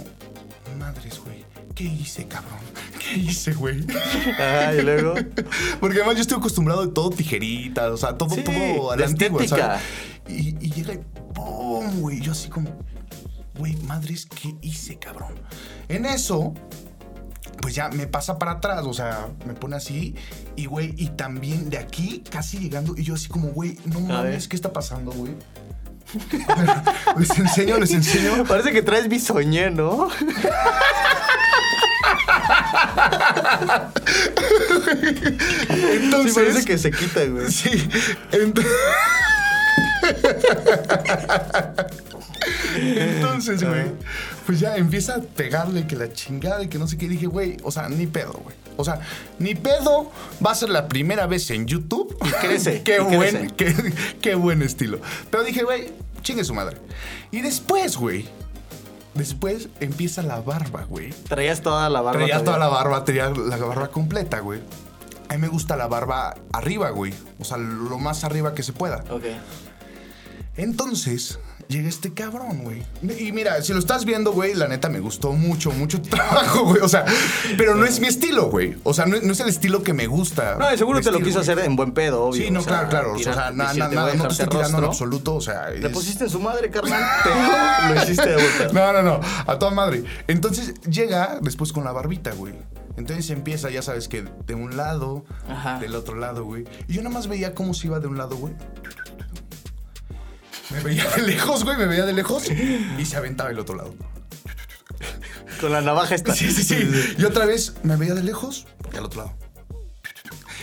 [0.79, 1.45] madres, güey,
[1.75, 2.59] ¿qué hice, cabrón?
[2.99, 3.85] ¿Qué hice, güey?
[4.39, 5.15] Ajá, y luego.
[5.81, 9.07] Porque además yo estoy acostumbrado de todo tijeritas, o sea, todo, Sí, todo a la
[9.07, 9.47] antigua.
[9.47, 9.81] ¿sabes?
[10.29, 11.01] Y, y llega y
[11.35, 12.01] ¡pum!
[12.01, 12.21] güey.
[12.21, 12.71] Yo así como,
[13.59, 15.35] güey, madres, ¿qué hice, cabrón?
[15.89, 16.55] En eso,
[17.61, 20.15] pues ya me pasa para atrás, o sea, me pone así.
[20.57, 24.49] Y, güey, y también de aquí, casi llegando, y yo así como, güey, no mames,
[24.49, 25.35] ¿qué está pasando, güey?
[27.19, 28.45] Les enseño, les enseño.
[28.45, 30.09] Parece que traes bisoñé, ¿no?
[35.71, 37.47] Entonces, sí, parece que se quita, güey.
[37.51, 37.89] Sí.
[38.33, 38.73] Entonces,
[42.77, 43.85] Entonces, güey,
[44.47, 47.09] pues ya empieza a pegarle que la chingada y que no sé qué.
[47.09, 48.57] Dije, güey, o sea, ni pedo, güey.
[48.81, 49.01] O sea,
[49.39, 50.11] ni pedo
[50.45, 52.17] va a ser la primera vez en YouTube.
[52.25, 52.83] Y crece.
[52.85, 53.75] qué, y buen, qué,
[54.21, 55.01] qué buen estilo.
[55.31, 56.79] Pero dije, güey, chingue su madre.
[57.31, 58.29] Y después, güey,
[59.15, 61.11] después empieza la barba, güey.
[61.29, 62.19] Traías toda la barba.
[62.21, 62.45] Traía todavía.
[62.45, 64.61] toda la barba, tenía la barba completa, güey.
[65.29, 67.15] A mí me gusta la barba arriba, güey.
[67.39, 69.05] O sea, lo más arriba que se pueda.
[69.11, 69.25] Ok.
[70.57, 71.39] Entonces,
[71.71, 72.83] llega este cabrón, güey.
[73.19, 76.65] Y mira, si lo estás viendo, güey, la neta me gustó mucho, mucho tu trabajo,
[76.65, 76.83] güey.
[76.83, 77.05] O sea,
[77.57, 78.77] pero no es mi estilo, güey.
[78.83, 80.57] O sea, no, no es el estilo que me gusta.
[80.59, 82.45] No, seguro te lo quiso hacer en buen pedo, obvio.
[82.45, 83.13] Sí, no, o sea, claro, claro.
[83.15, 85.35] O sea, nada, nada, voy a no te estoy tirando en absoluto.
[85.37, 88.73] O sea, Le pusiste en su madre, carnal, pero lo hiciste de vuelta.
[88.73, 90.05] No, no, no, a toda madre.
[90.27, 92.55] Entonces llega después con la barbita, güey.
[92.97, 95.79] Entonces empieza, ya sabes que de un lado, Ajá.
[95.79, 96.65] del otro lado, güey.
[96.89, 98.53] Y yo nada más veía cómo se iba de un lado, güey.
[100.71, 103.95] Me veía de lejos, güey, me veía de lejos y se aventaba el otro lado.
[105.61, 106.35] Con la navaja esta.
[106.35, 107.15] Sí, sí, sí.
[107.19, 109.37] Y otra vez me veía de lejos y al otro lado.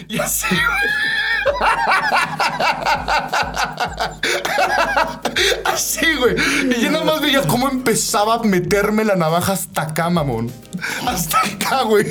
[0.08, 0.90] Y así, güey.
[5.66, 6.36] Así, güey.
[6.78, 10.52] Y yo nada más veía cómo empezaba a meterme la navaja hasta acá, mamón.
[11.06, 12.06] Hasta acá, güey.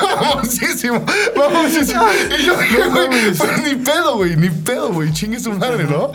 [0.00, 1.04] Famosísimo,
[1.36, 2.02] famosísimo.
[2.38, 5.12] Y yo dije, güey, pues ni pedo, güey, ni pedo, güey.
[5.12, 6.12] Chingue su madre, ¿no?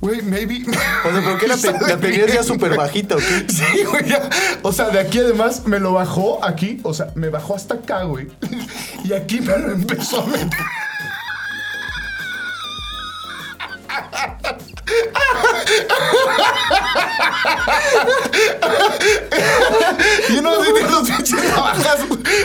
[0.00, 0.62] Güey, maybe.
[0.68, 3.46] O sea, ¿por qué la, te- la tenías ya súper bajita o qué?
[3.48, 4.28] Sí, güey, ya.
[4.62, 6.80] O sea, de aquí además me lo bajó aquí.
[6.84, 8.28] O sea, me bajó hasta acá, güey.
[9.04, 10.58] Y aquí me lo empezó a meter.
[20.30, 22.00] Yo no sé los pinches navajas.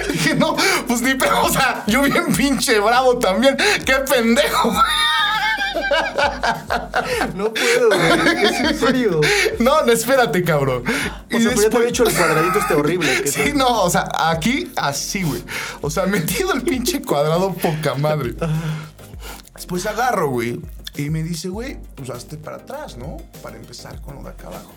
[0.10, 0.56] Dije, no,
[0.88, 1.44] pues ni pedo.
[1.44, 3.58] O sea, yo bien pinche bravo también.
[3.86, 4.82] Qué pendejo, güey.
[7.36, 8.46] No puedo, güey.
[8.46, 9.22] Es en serio.
[9.60, 10.84] No, no, espérate, cabrón.
[10.86, 13.24] O sea, pero ya hecho el cuadradito este horrible.
[13.24, 15.44] que Sí, no, o sea, aquí así, güey.
[15.82, 18.34] O sea, metido el pinche cuadrado poca madre.
[19.56, 20.60] Después agarro, güey.
[20.96, 23.18] Y me dice, güey, pues hazte para atrás, ¿no?
[23.42, 24.72] Para empezar con lo de acá abajo.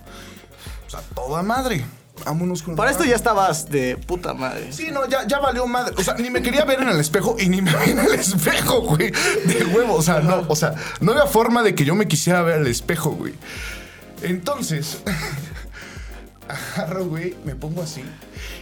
[0.86, 1.84] O sea, toda madre.
[2.24, 4.72] Vámonos con Para esto ya estabas de puta madre.
[4.72, 5.94] Sí, no, ya, ya valió madre.
[5.98, 8.14] O sea, ni me quería ver en el espejo y ni me vi en el
[8.14, 9.10] espejo, güey.
[9.44, 9.94] De huevo.
[9.94, 12.66] O sea, no, o sea, no había forma de que yo me quisiera ver al
[12.66, 13.34] espejo, güey.
[14.22, 15.02] Entonces,
[16.48, 18.02] agarro, güey, me pongo así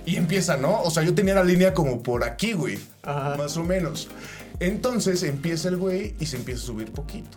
[0.06, 0.82] y empieza, ¿no?
[0.82, 2.78] O sea, yo tenía la línea como por aquí, güey.
[3.02, 3.36] Ajá.
[3.36, 4.08] Más o menos.
[4.64, 7.36] Entonces empieza el güey y se empieza a subir poquito.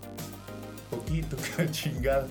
[0.90, 2.28] Poquito, que chingada.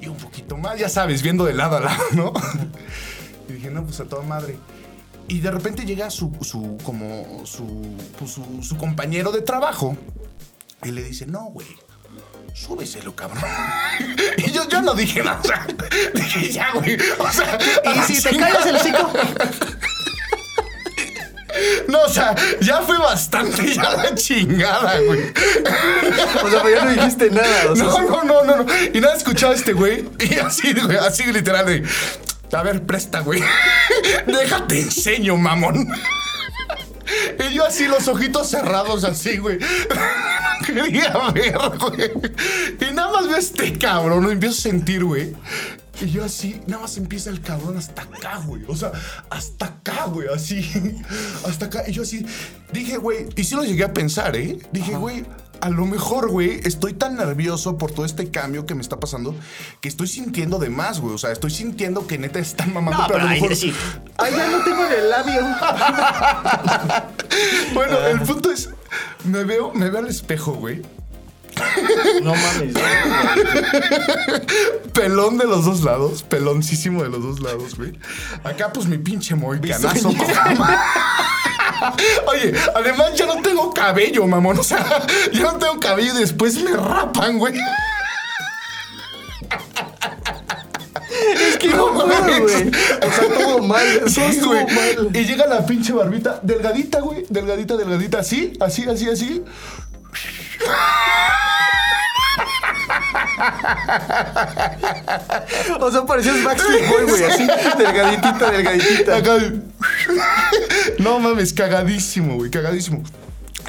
[0.00, 2.32] Y un poquito más, ya sabes, viendo de lado a lado, ¿no?
[3.48, 4.58] Y dije, no, pues a toda madre.
[5.28, 9.96] Y de repente llega su, su como, su, pues, su, su compañero de trabajo
[10.84, 11.66] y le dice, no, güey,
[12.54, 13.42] súbeselo, cabrón.
[14.36, 15.66] Y yo, yo no dije nada, o sea,
[16.14, 17.58] dije, ya, güey, o sea...
[17.84, 19.10] Y si te callas el hocico.
[21.88, 25.20] No, o sea, ya fue bastante ya la chingada, güey.
[26.44, 27.70] O sea, pero ya no dijiste nada.
[27.70, 28.66] O sea, No, no, no, no, no.
[28.92, 30.04] Y nada, escuchaba a este güey.
[30.18, 31.84] Y así, güey, así literal, de.
[32.52, 33.42] A ver, presta, güey.
[34.26, 35.88] Déjate enseño, mamón.
[37.38, 39.58] Y yo así, los ojitos cerrados, así, güey.
[40.66, 42.10] Quería ver, güey.
[42.80, 45.34] Y nada más veo a este cabrón, lo empiezo a sentir, güey.
[46.00, 48.62] Y yo así, nada más empieza el cabrón hasta acá, güey.
[48.68, 48.92] O sea,
[49.30, 50.70] hasta acá, güey, así.
[51.44, 51.84] Hasta acá.
[51.88, 52.24] Y yo así,
[52.72, 54.58] dije, güey, y sí lo llegué a pensar, ¿eh?
[54.70, 55.24] Dije, güey,
[55.60, 59.34] a lo mejor, güey, estoy tan nervioso por todo este cambio que me está pasando
[59.80, 61.14] que estoy sintiendo de más, güey.
[61.14, 63.56] O sea, estoy sintiendo que neta están mamando, No, pero a lo mejor.
[63.56, 63.74] sí.
[64.16, 65.40] Ay, ya no tengo en el labio.
[67.74, 68.70] Bueno, el punto es,
[69.24, 70.82] me veo, me veo al espejo, güey.
[72.22, 72.74] No mames.
[74.92, 77.92] Pelón de los dos lados, peloncísimo de los dos lados, güey.
[78.44, 80.10] Acá, pues mi pinche moicanazo.
[82.26, 84.58] Oye, además ya no tengo cabello, mamón.
[84.58, 84.84] O sea,
[85.32, 87.54] ya no tengo cabello y después me rapan, güey.
[91.40, 92.06] Es que no puedo,
[92.42, 92.68] güey.
[92.68, 93.98] O sea, todo mal.
[94.00, 94.66] Todo Sí, estuvo güey.
[94.66, 95.10] mal.
[95.14, 97.24] Y llega la pinche barbita, delgadita, güey.
[97.28, 99.44] Delgadita, delgadita, así, así, así, así.
[105.80, 107.24] O sea, parecías Backstreet Boy, güey.
[107.24, 107.46] Así,
[107.78, 109.22] delgaditita, delgaditita.
[110.98, 113.02] No mames, cagadísimo, güey, cagadísimo.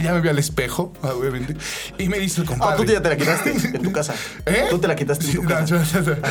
[0.02, 1.56] Ya me vi al espejo, obviamente.
[1.98, 2.74] Y me dice el compadre.
[2.74, 4.14] Ah, tú ya te la quitaste en tu casa.
[4.46, 4.68] ¿Eh?
[4.70, 5.76] Tú te la quitaste en tu no, casa.
[5.76, 6.22] no, no, no.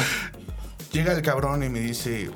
[0.93, 2.31] Llega el cabrón y me dice,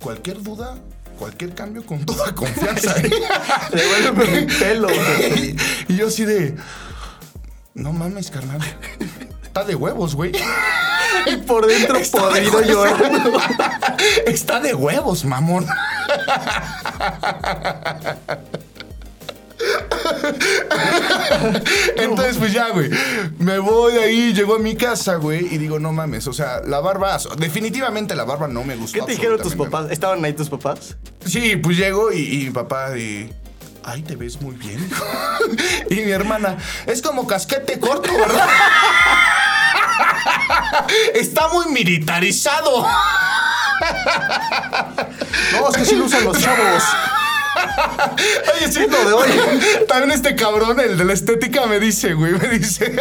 [0.00, 0.76] cualquier duda,
[1.18, 2.94] cualquier cambio, con toda confianza.
[3.72, 4.88] Devuélveme mi pelo,
[5.28, 5.54] güey.
[5.86, 6.56] y yo así de,
[7.74, 8.60] no mames, carnal.
[9.50, 10.30] Está de huevos, güey.
[11.26, 13.32] Y por dentro Está podrido de llorando.
[14.26, 15.66] Está de huevos, mamón.
[21.96, 22.90] Entonces, pues ya, güey.
[23.38, 26.26] Me voy de ahí, llego a mi casa, güey, y digo, no mames.
[26.28, 29.00] O sea, la barba, definitivamente la barba no me gustó.
[29.00, 29.90] ¿Qué te dijeron tus papás?
[29.90, 30.96] ¿Estaban ahí tus papás?
[31.26, 33.30] Sí, pues llego y, y mi papá y.
[33.84, 34.90] Ay, te ves muy bien.
[35.90, 38.48] y mi hermana, es como casquete corto, ¿verdad?
[41.14, 42.86] Está muy militarizado.
[45.52, 46.82] No, es que sí lo usan los chavos.
[48.54, 49.28] Oye, sí, lo de hoy.
[49.88, 52.94] También este cabrón, el de la estética, me dice, güey, me dice.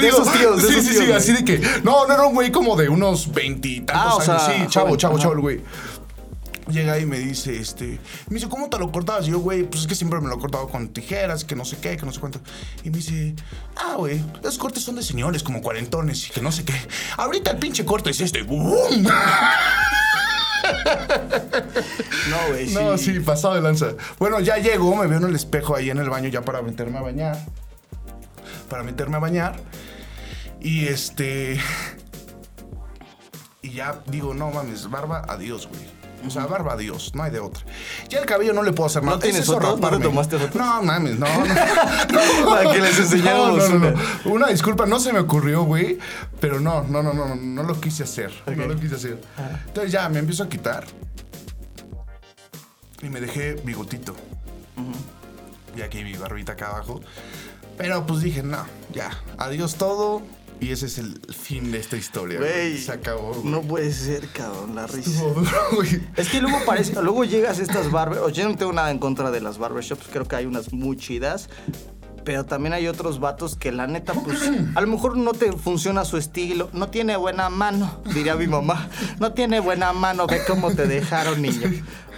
[0.00, 1.12] De esos tíos, de sí, esos sí, tíos, sí, güey.
[1.12, 1.58] así de que.
[1.84, 4.44] No, no era un güey como de unos veintitantos Ah, o años.
[4.44, 5.22] sea, sí, chavo, joven, chavo, ajá.
[5.22, 5.60] chavo, el güey.
[6.68, 7.98] Llega y me dice, este,
[8.28, 9.26] me dice, ¿cómo te lo cortabas?
[9.26, 11.64] Y yo, güey, pues es que siempre me lo he cortado con tijeras, que no
[11.64, 12.40] sé qué, que no sé cuánto.
[12.84, 13.34] Y me dice,
[13.76, 16.74] ah, güey, los cortes son de señores, como cuarentones, y que no sé qué.
[17.16, 18.42] Ahorita el pinche corte es este.
[18.42, 19.06] ¡Bum!
[22.30, 22.74] No, güey, sí.
[22.74, 23.94] No, sí, pasado de lanza.
[24.18, 26.98] Bueno, ya llego, me veo en el espejo ahí en el baño ya para meterme
[26.98, 27.36] a bañar.
[28.68, 29.56] Para meterme a bañar.
[30.60, 31.60] Y este.
[33.60, 36.01] Y ya digo, no mames, barba, adiós, güey.
[36.26, 37.64] O sea, barba, adiós, no hay de otra.
[38.08, 39.16] Ya el cabello no le puedo hacer nada.
[39.16, 39.62] ¿No tienes fotos?
[39.62, 40.04] ¿No te raparme.
[40.04, 40.54] tomaste fotos?
[40.54, 41.54] No, mames, no, no.
[42.50, 44.46] Para que les enseñáramos No, no, no, una.
[44.48, 45.98] disculpa, no se me ocurrió, güey.
[46.40, 48.32] Pero no, no, no, no, no, no lo quise hacer.
[48.46, 49.20] No lo quise hacer.
[49.66, 50.84] Entonces ya me empiezo a quitar.
[53.02, 54.14] Y me dejé bigotito.
[55.76, 57.00] Y aquí mi barbita acá abajo.
[57.78, 60.22] Pero pues dije, no, ya, adiós todo.
[60.62, 62.38] Y ese es el fin de esta historia.
[62.38, 62.78] Güey.
[62.78, 63.42] Se acabó.
[63.44, 65.24] No puede ser, cabrón, la risa.
[65.24, 65.50] Duro.
[66.16, 68.32] Es que luego parece, luego llegas a estas barbershops.
[68.32, 71.48] Yo no tengo nada en contra de las barbershops, creo que hay unas muy chidas.
[72.24, 74.38] Pero también hay otros vatos que la neta, pues,
[74.76, 76.70] a lo mejor no te funciona su estilo.
[76.72, 78.88] No tiene buena mano, diría mi mamá.
[79.18, 81.72] No tiene buena mano, ve cómo te dejaron, niño.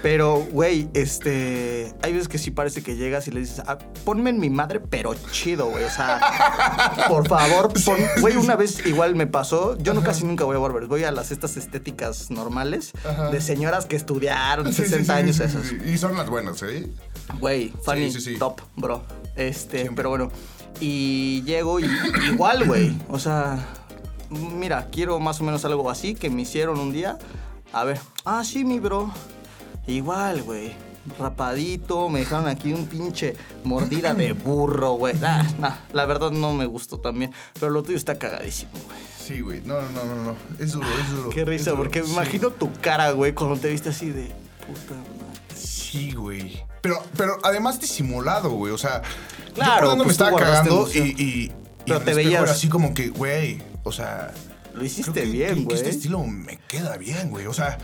[0.04, 1.94] Pero, güey, este.
[2.02, 4.78] Hay veces que sí parece que llegas y le dices, "Ah, ponme en mi madre,
[4.78, 5.82] pero chido, güey.
[5.82, 6.20] O sea,
[7.08, 7.96] por favor, pon.
[8.20, 9.78] Güey, una vez igual me pasó.
[9.78, 10.88] Yo no casi nunca voy a barbers.
[10.88, 13.30] Voy a las estas estéticas normales Ajá.
[13.30, 15.72] de señoras que estudiaron Sí, sí, 60 sí, años esas.
[15.72, 16.86] Y son las buenas, ¿eh?
[17.40, 19.02] Güey, funny, top, bro.
[19.36, 19.96] Este, Siempre.
[19.96, 20.30] pero bueno.
[20.80, 21.86] Y llego y
[22.30, 22.94] igual, güey.
[23.08, 23.56] O sea,
[24.28, 27.16] mira, quiero más o menos algo así que me hicieron un día.
[27.72, 29.10] A ver, ah, sí, mi bro.
[29.86, 30.72] Igual, güey.
[31.18, 35.14] Rapadito, me dejaron aquí un pinche mordida de burro, güey.
[35.16, 37.32] Nah, nah, la verdad no me gustó también.
[37.60, 38.98] Pero lo tuyo está cagadísimo, güey.
[39.18, 39.60] Sí, güey.
[39.64, 40.36] No, no, no, no, no.
[40.58, 41.30] Es duro, es duro.
[41.30, 41.82] Qué risa, duro.
[41.82, 42.12] porque me Sí.
[42.12, 44.32] imagino tu cara, güey, cuando te viste así de
[44.66, 45.40] puta madre.
[45.54, 46.62] Sí, güey.
[46.80, 48.72] Pero, pero además disimulado, güey.
[48.72, 49.02] O sea,
[49.54, 51.52] Claro, yo pues me estaba cagando y, y,
[51.86, 54.32] Pero te veías- era así como que, güey, o sea.
[54.74, 55.76] Lo hiciste que- bien, que güey.
[55.76, 57.46] este estilo me queda bien, güey.
[57.46, 57.78] O sea,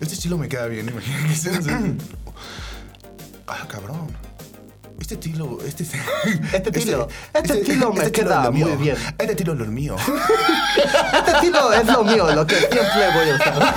[0.00, 0.92] este estilo me queda bien.
[1.30, 1.48] Así.
[3.50, 4.08] Ah, cabrón.
[5.00, 5.84] Este estilo, este,
[6.52, 8.68] Este estilo, este estilo me queda es lo mío.
[8.68, 8.96] muy bien.
[9.18, 9.96] Este estilo es lo mío.
[11.16, 13.74] Este estilo es lo mío, lo que siempre voy a usar.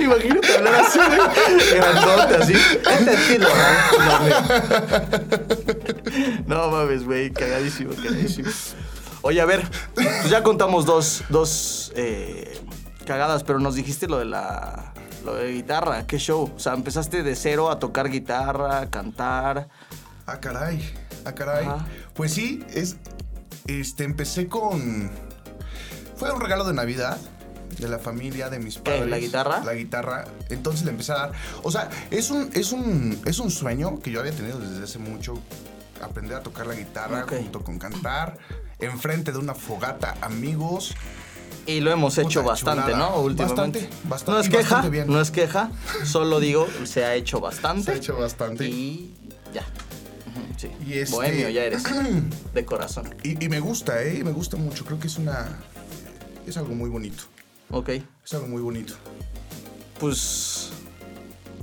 [0.00, 1.20] Imagínate hablar así, güey.
[1.74, 2.52] Grandote, así.
[2.52, 3.48] Este estilo,
[6.46, 6.56] ¿no?
[6.66, 7.30] No mames, güey.
[7.30, 8.50] Cagadísimo, cagadísimo.
[9.22, 12.58] Oye, a ver, pues ya contamos dos, dos eh,
[13.04, 14.92] cagadas, pero nos dijiste lo de la.
[15.24, 16.50] Lo de guitarra, qué show.
[16.54, 19.68] O sea, empezaste de cero a tocar guitarra, a cantar.
[20.26, 20.82] Ah, caray.
[21.26, 21.66] Ah, caray.
[21.66, 21.86] Ajá.
[22.14, 22.96] Pues sí, es.
[23.66, 25.10] Este, empecé con.
[26.16, 27.18] Fue un regalo de Navidad
[27.78, 29.08] de la familia, de mis padres.
[29.08, 29.64] ¿La guitarra?
[29.64, 30.24] La guitarra.
[30.48, 31.32] Entonces le empecé a dar.
[31.62, 34.98] O sea, es un, es un, es un sueño que yo había tenido desde hace
[34.98, 35.34] mucho.
[36.02, 38.38] Aprender a tocar la guitarra junto con cantar.
[38.78, 40.94] Enfrente de una fogata, amigos.
[41.76, 43.10] Y lo hemos hecho bastante, chulada.
[43.10, 43.20] ¿no?
[43.20, 43.80] Últimamente.
[43.80, 45.06] Bastante, bastante, No es queja, bien.
[45.08, 45.70] no es queja.
[46.04, 47.84] Solo digo, se ha hecho bastante.
[47.84, 48.66] Se ha hecho bastante.
[48.66, 49.14] Y
[49.54, 49.64] ya.
[50.56, 50.70] Sí.
[50.86, 51.82] Y este- Bohemio ya eres.
[52.54, 53.14] De corazón.
[53.22, 54.22] Y, y me gusta, ¿eh?
[54.24, 54.84] Me gusta mucho.
[54.84, 55.58] Creo que es una.
[56.46, 57.24] Es algo muy bonito.
[57.70, 57.88] Ok.
[58.24, 58.94] Es algo muy bonito.
[59.98, 60.70] Pues.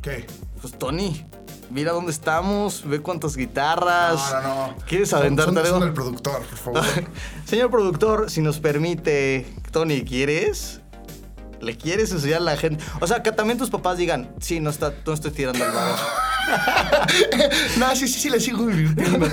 [0.01, 0.25] ¿Qué?
[0.61, 1.25] Pues Tony.
[1.70, 4.32] Mira dónde estamos, ve cuántas guitarras.
[4.32, 4.76] No, no, no.
[4.88, 5.84] ¿Quieres aventarte algo?
[5.84, 6.84] el productor, por favor.
[7.45, 10.82] Señor productor, si nos permite, Tony, ¿quieres?
[11.59, 12.84] Le quieres enseñar a la gente.
[13.01, 15.95] O sea, que también tus papás digan, sí, no, está, no estoy tirando el barro.
[17.78, 19.28] no, sí, sí, sí, le sigo divirtiendo.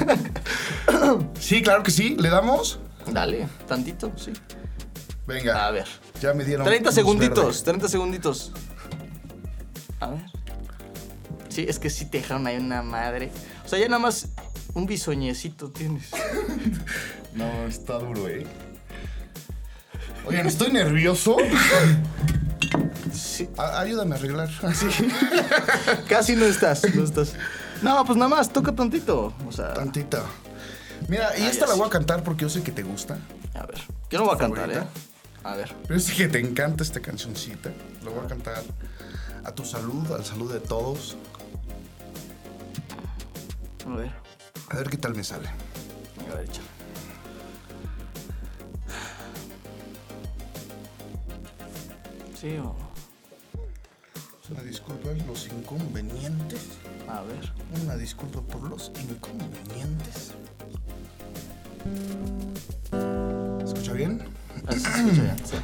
[1.38, 2.16] sí, claro que sí.
[2.18, 2.80] ¿Le damos?
[3.12, 4.32] Dale, tantito, sí.
[5.26, 5.66] Venga.
[5.66, 5.86] A ver.
[6.20, 6.66] Ya me dieron.
[6.66, 7.64] 30 luz segunditos, verde.
[7.64, 8.52] 30 segunditos.
[10.00, 10.22] A ver.
[11.54, 13.30] Sí, es que sí te dejaron ahí una madre.
[13.64, 14.28] O sea, ya nada más
[14.74, 16.10] un bisoñecito tienes.
[17.34, 18.46] No, está duro, ¿eh?
[20.24, 21.36] Oigan, estoy nervioso.
[23.12, 24.48] Sí, A- ayúdame a arreglar.
[24.62, 24.86] Así.
[26.08, 27.34] casi no estás, no estás.
[27.82, 29.34] No, pues nada más, toca tantito.
[29.48, 30.22] O sea, Tantita.
[31.08, 31.78] Mira, y esta la sí.
[31.78, 33.18] voy a cantar porque yo sé que te gusta.
[33.54, 33.80] a ver.
[34.10, 34.82] Yo no voy a cantar, ¿eh?
[35.42, 35.74] A ver.
[35.88, 37.70] Pero sé que te encanta esta cancioncita.
[38.04, 38.62] La voy a cantar
[39.44, 41.16] a tu salud, a la salud de todos.
[43.86, 44.12] A ver.
[44.70, 45.48] A ver qué tal me sale.
[46.30, 46.68] A ver, échale.
[52.40, 52.74] Sí, o.
[54.50, 56.68] Una disculpa por los inconvenientes.
[57.08, 57.52] A ver.
[57.82, 60.34] Una disculpa por los inconvenientes.
[63.58, 64.22] ¿Se escucha bien?
[64.66, 65.56] Así se escucha bien, sí.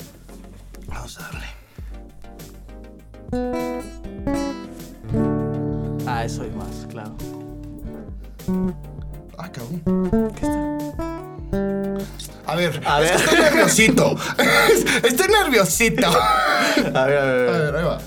[0.88, 1.46] Vamos a darle.
[6.06, 7.37] Ah, eso y más, claro.
[9.38, 10.30] Ah, cabrón.
[10.34, 10.78] ¿Qué está?
[12.46, 13.16] A ver, A es ver.
[13.18, 14.16] que estoy nerviosito.
[15.04, 16.06] estoy nerviosito.
[16.06, 17.48] A ver, a ver.
[17.48, 17.98] A ver, ahí va.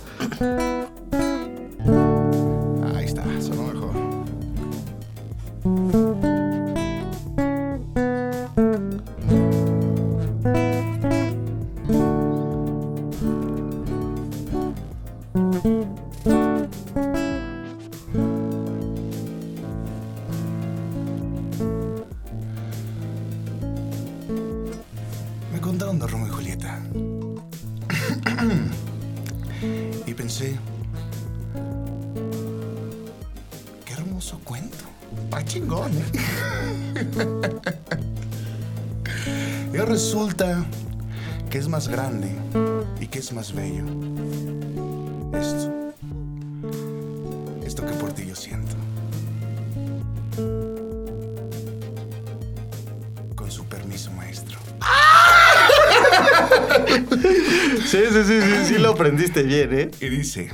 [59.99, 60.49] Y dice,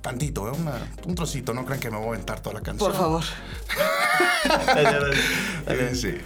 [0.00, 0.52] tantito, ¿eh?
[0.58, 2.90] Una- un trocito, no crean que me voy a aventar toda la canción.
[2.90, 3.24] Por favor.
[5.68, 6.20] Y dice,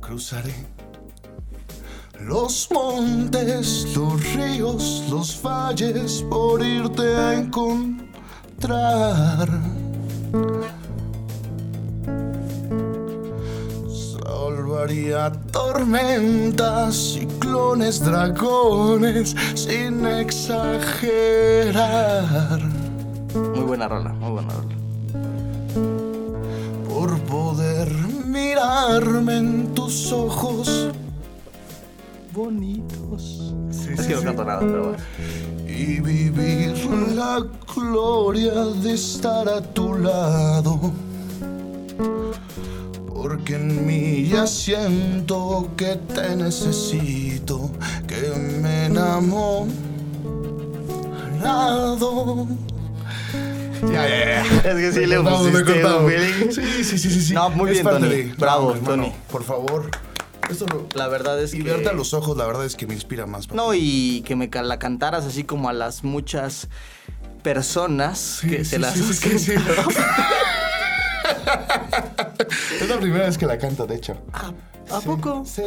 [0.00, 0.54] cruzaré
[2.20, 8.08] los montes, los ríos, los valles por irte a encontrar.
[14.78, 20.70] Salvaría tormentas, ciclones, dragones, sin exagerar.
[23.56, 24.76] Muy buena rola, muy buena rola.
[26.88, 27.90] por poder
[28.24, 30.92] mirarme en tus ojos
[32.32, 33.52] Bonitos.
[33.72, 34.26] Sí, es sí, que no sí.
[34.26, 35.02] canto nada, pero bueno.
[35.66, 36.76] y vivir
[37.16, 40.92] la gloria de estar a tu lado.
[43.28, 47.70] Porque en mí ya siento que te necesito,
[48.06, 48.16] que
[48.62, 49.68] me enamorado.
[53.82, 54.42] Ya, ya, ya.
[54.42, 56.10] Es que sí Me le pusiste un.
[56.54, 57.34] Sí, sí, sí, sí, sí.
[57.34, 58.08] No, muy Es bien, Tony.
[58.08, 59.12] de- Bravo, No, Tony.
[59.30, 59.90] Por favor.
[60.48, 60.88] Esto lo...
[60.94, 61.64] La verdad es Y que...
[61.64, 63.50] verte a los ojos, la verdad es que me inspira más.
[63.52, 66.68] No, y que me la cantaras así como a las muchas
[67.42, 69.52] personas que Sí, se las sí, has sí, sí.
[69.52, 69.88] cantado.
[72.80, 74.16] Es la primera vez que la canto, de hecho.
[74.32, 74.52] ¿A,
[74.94, 75.44] a Sí, poco?
[75.44, 75.62] Sí.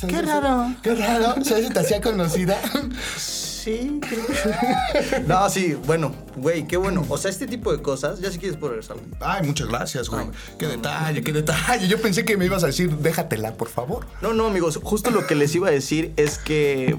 [0.00, 0.74] sí, Qué raro.
[0.82, 1.42] Qué raro.
[1.44, 2.56] ¿Sabes si te hacía conocida?
[3.16, 5.20] Sí, creo que...
[5.26, 7.04] No, sí, bueno, güey, qué bueno.
[7.08, 8.96] O sea, este tipo de cosas, ya si quieres por regresar.
[9.20, 10.26] Ay, muchas gracias, güey.
[10.58, 11.88] Qué detalle, qué detalle.
[11.88, 14.06] Yo pensé que me ibas a decir, déjatela, por favor.
[14.20, 16.96] No, no, amigos, justo lo que les iba a decir es que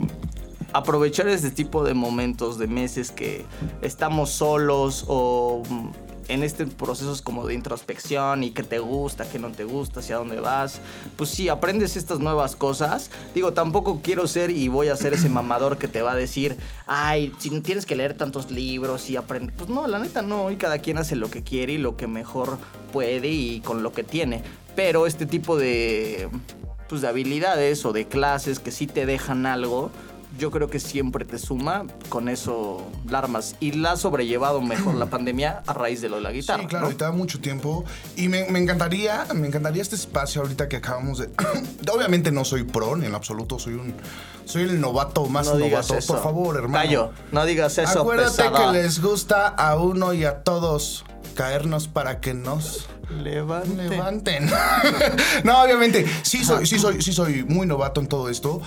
[0.73, 3.45] aprovechar este tipo de momentos, de meses que
[3.81, 5.89] estamos solos o mm,
[6.27, 10.17] en este procesos como de introspección y que te gusta, que no te gusta, hacia
[10.17, 10.79] dónde vas,
[11.17, 13.09] pues sí, aprendes estas nuevas cosas.
[13.33, 16.57] Digo, tampoco quiero ser y voy a ser ese mamador que te va a decir,
[16.87, 19.53] ay, si tienes que leer tantos libros y aprender.
[19.55, 22.07] Pues no, la neta no, y cada quien hace lo que quiere y lo que
[22.07, 22.57] mejor
[22.91, 24.43] puede y con lo que tiene.
[24.75, 26.29] Pero este tipo de,
[26.89, 29.91] pues, de habilidades o de clases que sí te dejan algo,
[30.37, 33.55] yo creo que siempre te suma, con eso la armas.
[33.59, 36.61] Y la has sobrellevado mejor la pandemia a raíz de lo de la guitarra.
[36.63, 36.91] Sí, claro, ¿no?
[36.91, 37.85] y te da mucho tiempo.
[38.15, 41.29] Y me, me encantaría, me encantaría este espacio ahorita que acabamos de.
[41.93, 43.93] Obviamente no soy pro, ni en absoluto, soy un.
[44.45, 45.95] Soy el novato más No novato.
[46.05, 46.73] Por favor, hermano.
[46.83, 48.71] Gallo, no digas eso, Acuérdate pesada.
[48.71, 51.05] que les gusta a uno y a todos
[51.35, 53.89] caernos para que nos Levante.
[53.89, 54.49] levanten.
[55.43, 58.61] no, obviamente, sí soy, sí soy, sí soy muy novato en todo esto.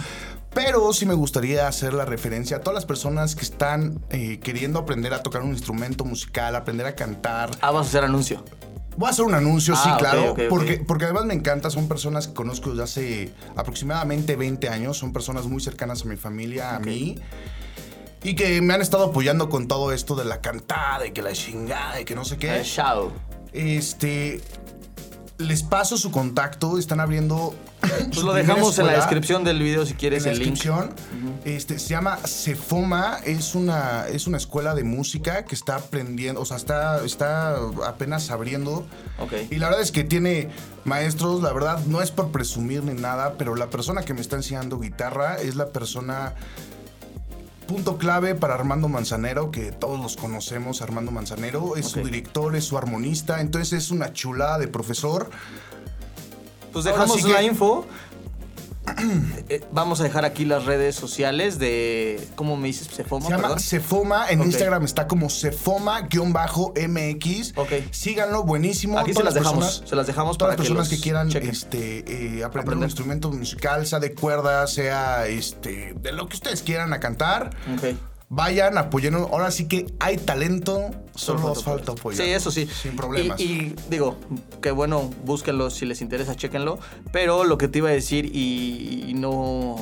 [0.57, 4.79] Pero sí me gustaría hacer la referencia a todas las personas que están eh, queriendo
[4.79, 7.51] aprender a tocar un instrumento musical, aprender a cantar.
[7.61, 8.43] Ah, vas a hacer anuncio.
[8.97, 10.35] Voy a hacer un anuncio, Ah, sí, ok, claro.
[10.49, 15.13] Porque, porque además me encanta, son personas que conozco desde hace aproximadamente 20 años, son
[15.13, 17.19] personas muy cercanas a mi familia, a mí.
[18.23, 21.33] Y que me han estado apoyando con todo esto de la cantada y que la
[21.33, 22.57] chingada y que no sé qué.
[22.57, 23.13] El show.
[23.53, 24.41] Este.
[25.37, 27.55] Les paso su contacto, están abriendo.
[28.07, 30.51] Pues lo dejamos en la descripción del video si quieres en la el link.
[30.53, 30.95] descripción.
[31.45, 36.45] este, se llama Cefoma, es una, es una escuela de música que está aprendiendo, o
[36.45, 37.57] sea, está, está
[37.87, 38.87] apenas abriendo.
[39.51, 40.49] Y la verdad es que tiene
[40.85, 44.37] maestros, la verdad, no es por presumir ni nada, pero la persona que me está
[44.37, 46.35] enseñando guitarra es la persona
[47.67, 52.65] punto clave para Armando Manzanero, que todos los conocemos, Armando Manzanero, es su director, es
[52.65, 55.31] su armonista, entonces es una chulada de profesor.
[56.83, 57.87] Pues dejamos sí que- la info.
[59.49, 62.21] Eh, Vamos a dejar aquí las redes sociales de.
[62.37, 62.89] ¿Cómo me dices?
[62.89, 63.61] Cefoma, Se llama perdón.
[63.61, 64.43] Cefoma, en.
[64.43, 67.53] Instagram está como Cefoma-MX.
[67.57, 67.73] Ok.
[67.91, 68.97] Síganlo, buenísimo.
[68.99, 71.99] Aquí se las dejamos, personas- se las dejamos Todas para las personas que, quieran este,
[71.99, 72.89] eh, aprender, un Aprender.
[72.89, 77.97] instrumento musical, sea de cuerda, sea este, de lo que ustedes quieran a cantar, Ok.
[78.29, 79.15] Vayan, apoyen.
[79.15, 82.17] Ahora sí que hay talento, solo nos falta apoyo.
[82.17, 82.67] Sí, eso sí.
[82.67, 83.41] Sin problemas.
[83.41, 84.17] Y, y digo,
[84.61, 86.79] que bueno, búsquenlo si les interesa, chéquenlo.
[87.13, 89.77] Pero lo que te iba a decir, y, y no,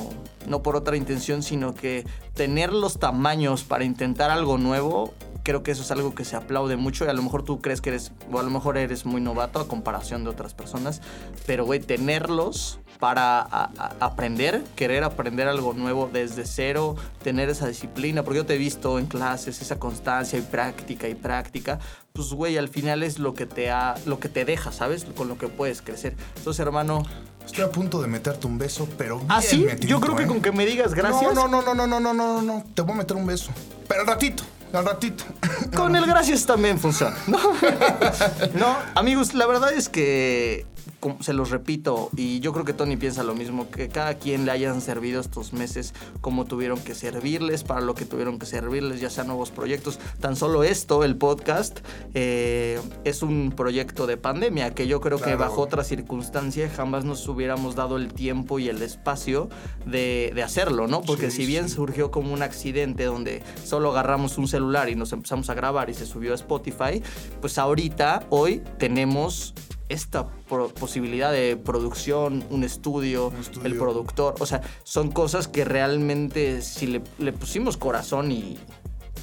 [0.47, 5.13] no por otra intención, sino que tener los tamaños para intentar algo nuevo,
[5.45, 7.05] creo que eso es algo que se aplaude mucho.
[7.05, 9.59] Y a lo mejor tú crees que eres, o a lo mejor eres muy novato
[9.59, 10.99] a comparación de otras personas.
[11.45, 17.67] Pero, güey, tenerlos para a- a- aprender, querer aprender algo nuevo desde cero, tener esa
[17.67, 21.79] disciplina, porque yo te he visto en clases, esa constancia y práctica y práctica,
[22.13, 25.05] pues güey, al final es lo que te ha, lo que te deja, ¿sabes?
[25.15, 26.15] Con lo que puedes crecer.
[26.37, 27.03] Entonces, hermano,
[27.45, 29.57] Estoy a punto de meterte un beso, pero ¿ah, bien sí?
[29.59, 30.27] metidito, Yo creo que ¿eh?
[30.27, 31.35] con que me digas gracias.
[31.35, 33.51] No, no, no, no, no, no, no, no, no, te voy a meter un beso.
[33.87, 34.43] Pero ratito,
[34.75, 35.23] al ratito.
[35.75, 37.15] Con el gracias también funciona.
[37.27, 37.37] No,
[38.53, 40.65] No, amigos, la verdad es que
[41.19, 44.51] se los repito, y yo creo que Tony piensa lo mismo, que cada quien le
[44.51, 49.09] hayan servido estos meses como tuvieron que servirles, para lo que tuvieron que servirles, ya
[49.09, 49.99] sea nuevos proyectos.
[50.19, 51.79] Tan solo esto, el podcast,
[52.13, 57.27] eh, es un proyecto de pandemia, que yo creo que bajo otras circunstancias jamás nos
[57.27, 59.49] hubiéramos dado el tiempo y el espacio
[59.85, 61.01] de, de hacerlo, ¿no?
[61.01, 61.75] Porque Sí, si bien sí.
[61.75, 65.93] surgió como un accidente donde solo agarramos un celular y nos empezamos a grabar y
[65.93, 67.01] se subió a Spotify,
[67.41, 69.53] pues ahorita, hoy, tenemos
[69.89, 70.27] esta
[70.79, 73.65] posibilidad de producción, un estudio, Un estudio.
[73.67, 78.57] el productor, o sea, son cosas que realmente si le, le pusimos corazón y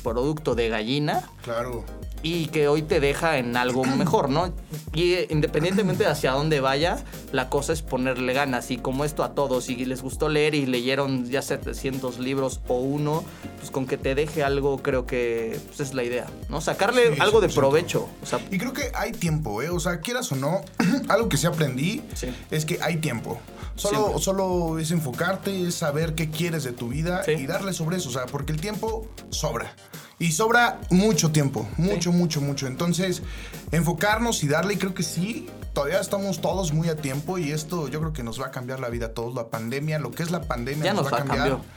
[0.03, 1.85] producto de gallina Claro.
[2.23, 4.53] y que hoy te deja en algo mejor, ¿no?
[4.95, 8.71] Y eh, independientemente de hacia dónde vaya, la cosa es ponerle ganas.
[8.71, 12.75] Y como esto a todos, si les gustó leer y leyeron ya 700 libros o
[12.79, 13.25] uno,
[13.59, 16.61] pues con que te deje algo, creo que pues, es la idea, ¿no?
[16.61, 17.55] Sacarle Sí, algo de 100%.
[17.55, 18.09] provecho.
[18.23, 19.71] O sea, Y creo que hay tiempo, ¿eh?
[19.71, 20.61] O sea, quieras o no,
[21.09, 22.29] algo que sí aprendí Sí.
[22.51, 23.39] es que hay tiempo.
[23.75, 24.23] Solo, Siempre.
[24.23, 27.33] solo es enfocarte, es saber qué quieres de tu vida Sí.
[27.33, 28.11] y darle sobre eso.
[28.11, 29.75] O sea, porque el tiempo sobra.
[30.23, 32.69] Y sobra mucho tiempo, mucho, mucho, mucho.
[32.69, 33.25] Entonces,
[33.73, 37.89] enfocarnos y darle, y creo que sí, todavía estamos todos muy a tiempo y esto
[37.89, 39.35] yo creo que nos va a cambiar la vida a todos.
[39.35, 41.49] La pandemia, lo que es la pandemia ya nos, nos va a cambiar.
[41.49, 41.71] cambiar.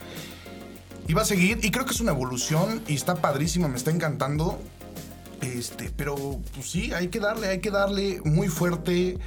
[1.08, 3.90] Y va a seguir, y creo que es una evolución y está padrísima, me está
[3.90, 4.60] encantando.
[5.42, 6.16] Este, pero
[6.54, 9.18] pues sí, hay que darle, hay que darle muy fuerte.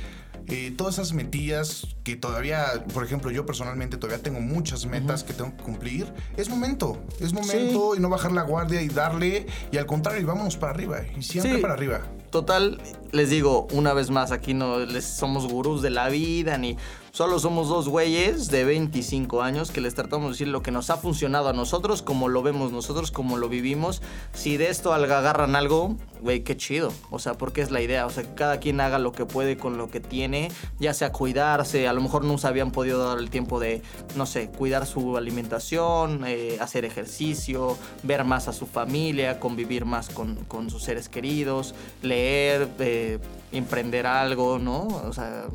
[0.49, 5.32] Eh, todas esas metillas que todavía, por ejemplo, yo personalmente todavía tengo muchas metas que
[5.34, 6.07] tengo que cumplir.
[6.36, 9.46] Es momento, es momento y no bajar la guardia y darle.
[9.70, 11.01] Y al contrario, y vámonos para arriba.
[11.16, 11.61] Y siempre Sí.
[11.61, 12.01] para arriba.
[12.30, 12.80] Total,
[13.12, 16.76] les digo una vez más, aquí no les somos gurús de la vida, ni
[17.18, 20.88] solo somos dos güeyes de 25 años que les tratamos de decir lo que nos
[20.88, 24.02] ha funcionado a nosotros, como lo vemos nosotros, como lo vivimos.
[24.32, 26.92] Si de esto agarran algo, güey, qué chido.
[27.10, 28.06] O sea, porque es la idea.
[28.06, 31.10] O sea, que cada quien haga lo que puede con lo que tiene, ya sea
[31.10, 33.82] cuidarse, a lo mejor no se habían podido dar el tiempo de,
[34.14, 40.08] no sé, cuidar su alimentación, eh, hacer ejercicio, ver más a su familia, convivir más
[40.08, 43.18] con, con sus seres queridos, leer, eh,
[43.50, 44.86] emprender algo, ¿no?
[44.86, 45.46] O sea,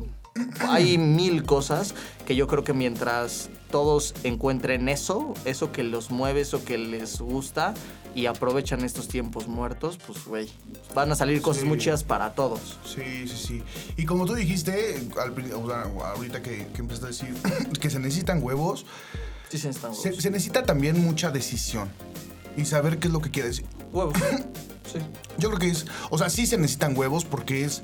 [0.60, 1.94] hay mil cosas
[2.26, 7.20] que yo creo que mientras todos encuentren eso, eso que los mueve, eso que les
[7.20, 7.74] gusta
[8.14, 10.48] y aprovechan estos tiempos muertos, pues, güey,
[10.94, 11.78] van a salir cosas Sí.
[11.78, 12.78] chidas para todos.
[12.84, 13.62] Sí, sí, sí.
[13.96, 15.34] Y como tú dijiste, al
[16.02, 17.34] ahorita que, que empezaste a decir
[17.80, 18.86] que se necesitan huevos,
[19.50, 20.00] Sí, se, huevos.
[20.00, 21.88] se necesita también mucha decisión
[22.56, 23.62] y saber qué es lo que quieres.
[23.92, 24.14] Huevos.
[24.92, 24.98] Sí.
[25.38, 27.82] Yo creo que es, o sea, sí se necesitan huevos porque es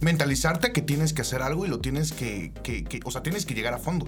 [0.00, 3.46] mentalizarte que tienes que hacer algo y lo tienes que, que- que- o sea, tienes
[3.46, 4.06] que llegar a fondo.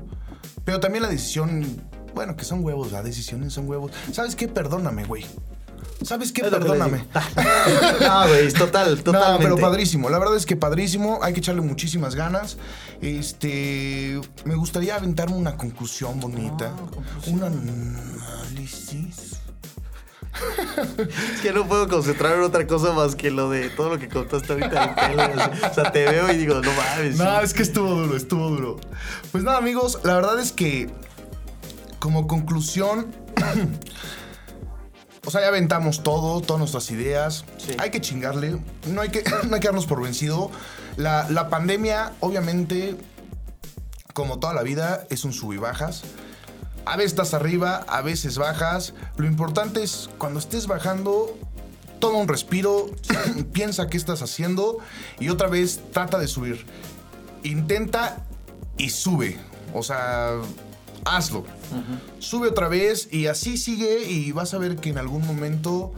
[0.65, 1.67] Pero también la decisión,
[2.15, 3.93] bueno, que son huevos, las decisiones son huevos.
[4.13, 4.49] ¿Sabes qué?
[4.49, 5.25] Perdóname, güey.
[6.05, 6.41] ¿Sabes qué?
[6.43, 6.99] Es que Perdóname.
[6.99, 7.11] digo.
[8.09, 9.45] no, güey, total, No, totalmente.
[9.45, 10.09] pero padrísimo.
[10.11, 11.21] La verdad es que padrísimo.
[11.23, 12.57] Hay que echarle muchísimas ganas.
[13.01, 16.73] Este, me gustaría aventarme una conclusión bonita.
[16.75, 17.35] Ah, conclusión.
[17.35, 19.37] Un análisis.
[21.35, 24.09] Es que no puedo concentrar en otra cosa más que lo de todo lo que
[24.09, 25.61] contaste ahorita.
[25.71, 27.17] O sea, te veo y digo, no mames.
[27.17, 28.77] No, es que estuvo duro, estuvo duro.
[29.31, 30.91] Pues nada, amigos, la verdad es que
[31.99, 33.15] como conclusión,
[35.27, 37.45] o sea, ya aventamos todo, todas nuestras ideas.
[37.59, 37.77] Sí.
[37.79, 40.51] Hay que chingarle, no hay que, no hay que darnos por vencido.
[40.97, 42.97] La, la pandemia, obviamente,
[44.15, 46.03] como toda la vida, es un sub y bajas.
[46.85, 48.95] A veces estás arriba, a veces bajas.
[49.17, 51.39] Lo importante es cuando estés bajando,
[52.01, 52.91] toma un respiro,
[53.53, 54.79] piensa qué estás haciendo
[55.21, 56.67] y otra vez trata de subir.
[57.45, 58.25] Intenta
[58.77, 59.39] y sube.
[59.75, 60.41] O sea,
[61.05, 61.45] hazlo.
[62.19, 65.93] Sube otra vez y así sigue y vas a ver que en algún momento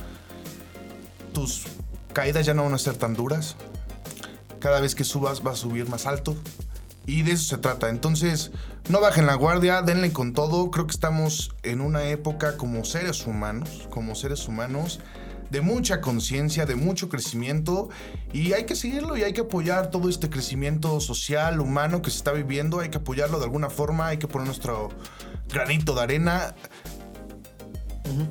[1.33, 1.65] tus
[2.13, 3.57] caídas ya no van a ser tan duras.
[4.61, 6.37] Cada vez que subas vas a subir más alto.
[7.07, 7.89] Y de eso se trata.
[7.91, 8.51] Entonces,
[8.89, 10.71] no bajen la guardia, denle con todo.
[10.71, 15.01] Creo que estamos en una época como seres humanos, como seres humanos,
[15.51, 17.91] de mucha conciencia, de mucho crecimiento.
[18.33, 22.19] Y hay que seguirlo y hay que apoyar todo este crecimiento social, humano que se
[22.19, 22.81] está viviendo.
[22.81, 24.89] Hay que apoyarlo de alguna forma, hay que poner nuestro
[25.49, 26.55] granito de arena.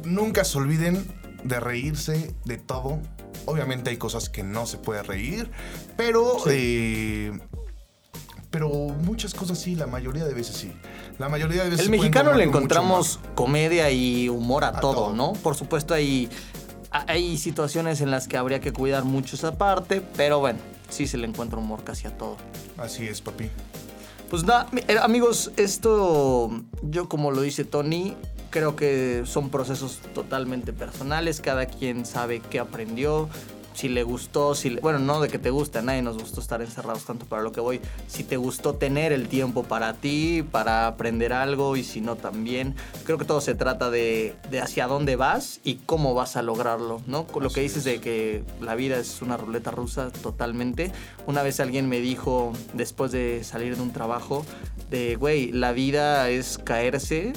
[0.04, 1.06] Nunca se olviden
[1.44, 3.00] de reírse de todo.
[3.46, 5.52] Obviamente hay cosas que no se puede reír,
[5.98, 7.38] pero eh,
[8.54, 10.72] pero muchas cosas sí, la mayoría de veces sí.
[11.18, 15.14] La mayoría de veces El mexicano le encontramos comedia y humor a, A todo, todo.
[15.14, 15.34] ¿no?
[15.34, 16.30] Por supuesto hay,
[16.92, 21.18] hay situaciones en las que habría que cuidar mucho esa parte, pero bueno, sí se
[21.18, 22.38] le encuentra humor casi a todo.
[22.78, 23.50] Así es, papi.
[24.30, 26.52] Pues nada, eh, amigos, esto
[26.84, 28.16] yo como lo dice Tony,
[28.52, 33.30] creo que son procesos totalmente personales, cada quien sabe qué aprendió,
[33.74, 36.42] si le gustó, si le- bueno, no de que te guste, a nadie nos gustó
[36.42, 40.44] estar encerrados tanto para lo que voy, si te gustó tener el tiempo para ti,
[40.52, 44.88] para aprender algo y si no también, creo que todo se trata de, de hacia
[44.88, 47.26] dónde vas y cómo vas a lograrlo, ¿no?
[47.40, 47.84] Lo que dices es.
[47.86, 50.92] de que la vida es una ruleta rusa totalmente.
[51.28, 54.46] Una vez alguien me dijo, después de salir de un trabajo,
[54.90, 57.34] de, güey, la vida es caerse,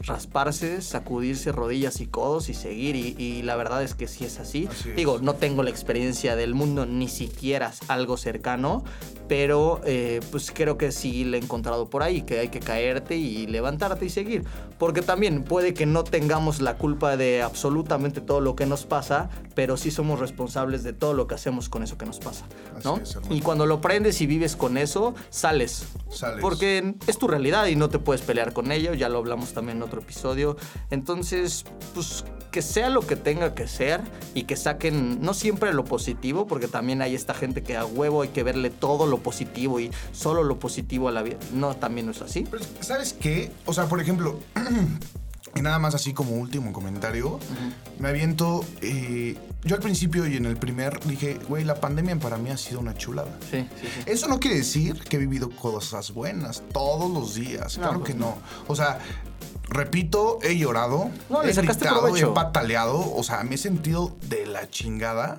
[0.00, 2.96] rasparse, sacudirse rodillas y codos y seguir.
[2.96, 4.68] Y, y la verdad es que sí es así.
[4.70, 4.96] Así es.
[4.96, 8.84] Digo, no tengo la experiencia del mundo, ni siquiera algo cercano,
[9.28, 13.16] pero eh, pues creo que sí le he encontrado por ahí, que hay que caerte
[13.16, 14.44] y levantarte y seguir.
[14.78, 19.28] Porque también puede que no tengamos la culpa de absolutamente todo lo que nos pasa,
[19.54, 22.46] pero sí somos responsables de todo lo que hacemos con eso que nos pasa.
[22.84, 22.96] ¿no?
[22.96, 25.86] Es, y cuando lo aprendes y vives con eso, sales.
[26.08, 26.40] Sales.
[26.40, 29.76] Porque es tu realidad y no te puedes pelear con ella, ya lo hablamos también
[29.76, 30.56] en otro episodio.
[30.90, 31.64] Entonces,
[31.94, 34.00] pues que sea lo que tenga que ser
[34.34, 38.22] y que saquen no siempre lo positivo, porque también hay esta gente que a huevo
[38.22, 41.38] hay que verle todo lo positivo y solo lo positivo a la vida.
[41.52, 42.46] No, también no es así.
[42.50, 43.52] Pero, ¿sabes qué?
[43.66, 44.40] O sea, por ejemplo,
[45.54, 47.38] y nada más así como último comentario,
[47.98, 48.64] me aviento.
[48.82, 52.56] eh, yo al principio y en el primer dije, güey, la pandemia para mí ha
[52.56, 53.36] sido una chulada.
[53.50, 54.02] Sí, sí, sí.
[54.06, 57.76] Eso no quiere decir que he vivido cosas buenas todos los días.
[57.76, 58.38] No, claro pues que no.
[58.68, 59.00] O sea,
[59.70, 62.30] repito, he llorado, No, le he sacaste gritado, provecho.
[62.32, 63.14] he pataleado.
[63.14, 65.38] O sea, me he sentido de la chingada.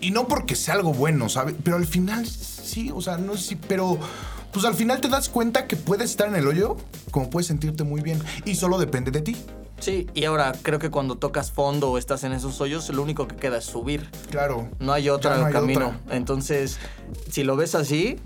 [0.00, 1.54] Y no porque sea algo bueno, ¿sabes?
[1.62, 3.98] Pero al final sí, o sea, no sí, pero
[4.52, 6.76] pues al final te das cuenta que puedes estar en el hoyo
[7.10, 9.36] como puedes sentirte muy bien y solo depende de ti.
[9.78, 13.26] Sí, y ahora creo que cuando tocas fondo o estás en esos hoyos, lo único
[13.26, 14.08] que queda es subir.
[14.30, 14.68] Claro.
[14.78, 15.86] No hay otro Ya no hay camino.
[15.88, 16.16] otra.
[16.16, 16.78] Entonces,
[17.30, 18.18] si lo ves así,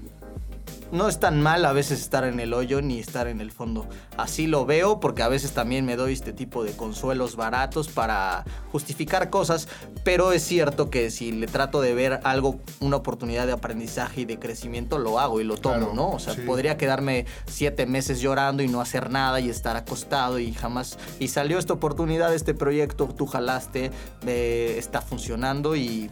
[0.92, 3.86] no es tan mal a veces estar en el hoyo ni estar en el fondo.
[4.16, 8.44] Así lo veo porque a veces también me doy este tipo de consuelos baratos para
[8.72, 9.68] justificar cosas,
[10.04, 14.24] pero es cierto que si le trato de ver algo, una oportunidad de aprendizaje y
[14.24, 16.10] de crecimiento, lo hago y lo tomo, Claro, ¿no?
[16.10, 16.42] O sea, sí.
[16.42, 20.98] podría quedarme siete meses llorando y no hacer nada y estar acostado y jamás...
[21.18, 23.90] Y salió esta oportunidad, este proyecto, tú jalaste,
[24.26, 26.10] eh, está funcionando y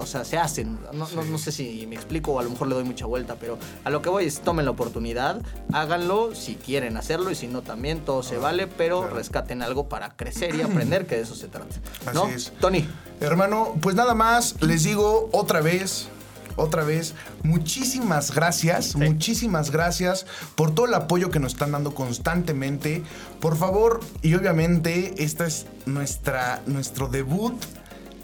[0.00, 0.78] o sea, se hacen.
[0.92, 3.36] No, no, no sé si me explico o a lo mejor le doy mucha vuelta,
[3.36, 5.40] pero a lo que voy es tomen la oportunidad,
[5.72, 9.14] háganlo si quieren hacerlo y si no también, todo se vale, pero claro.
[9.14, 11.76] rescaten algo para crecer y aprender, que de eso se trata.
[12.12, 12.24] ¿No?
[12.24, 12.52] Así es.
[12.60, 12.86] Tony,
[13.20, 16.08] Hermano, pues nada más, les digo otra vez,
[16.56, 20.24] otra vez, muchísimas gracias, muchísimas gracias
[20.54, 23.02] por todo el apoyo que nos están dando constantemente.
[23.38, 27.54] Por favor, y obviamente, esta es nuestra, nuestro debut.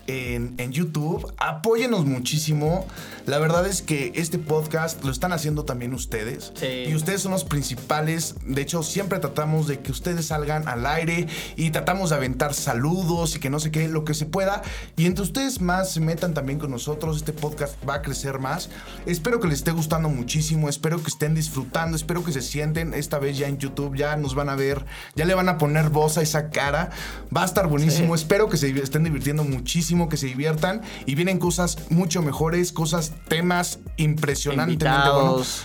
[0.07, 2.87] En, en YouTube, apóyenos muchísimo.
[3.27, 6.53] La verdad es que este podcast lo están haciendo también ustedes.
[6.55, 6.85] Sí.
[6.89, 8.37] Y ustedes son los principales.
[8.45, 11.27] De hecho, siempre tratamos de que ustedes salgan al aire
[11.57, 14.63] y tratamos de aventar saludos y que no sé qué, lo que se pueda.
[14.97, 17.17] Y entre ustedes más se metan también con nosotros.
[17.17, 18.71] Este podcast va a crecer más.
[19.07, 20.69] Espero que les esté gustando muchísimo.
[20.69, 21.97] Espero que estén disfrutando.
[21.97, 23.97] Espero que se sienten esta vez ya en YouTube.
[23.97, 24.85] Ya nos van a ver.
[25.17, 26.91] Ya le van a poner voz a esa cara.
[27.37, 28.17] Va a estar buenísimo.
[28.17, 28.23] Sí.
[28.23, 30.83] Espero que se estén divirtiendo muchísimo, que se diviertan.
[31.07, 35.63] Y vienen cosas mucho mejores, cosas, temas impresionantemente buenos.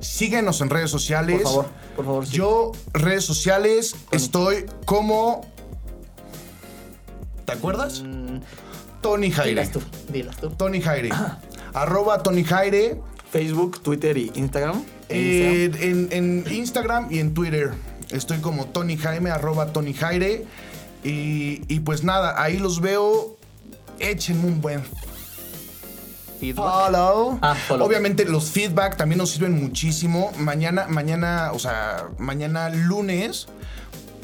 [0.00, 1.42] Síguenos en redes sociales.
[1.42, 1.66] Por favor,
[1.96, 2.26] por favor.
[2.26, 2.36] sí.
[2.36, 5.46] Yo, redes sociales, estoy como.
[7.44, 8.02] ¿Te acuerdas?
[8.02, 8.38] Mm,
[9.00, 9.50] Tony Jaire.
[9.50, 9.80] dilas tú,
[10.12, 10.50] dilas tú.
[10.50, 11.10] Tony Jaire.
[11.74, 13.00] Arroba Tony Jaire.
[13.30, 14.84] Facebook, Twitter y Instagram.
[15.08, 17.72] Eh, en, en Instagram y en Twitter.
[18.10, 20.44] Estoy como Tony Jaime, arroba Tony Jaire.
[21.02, 23.36] Y, y pues nada, ahí los veo.
[24.02, 24.82] Échenme un buen
[26.40, 26.64] Feedback.
[26.64, 27.38] follow.
[27.40, 27.86] Ah, follow.
[27.86, 30.32] Obviamente los feedback también nos sirven muchísimo.
[30.38, 33.46] Mañana, mañana, o sea, mañana lunes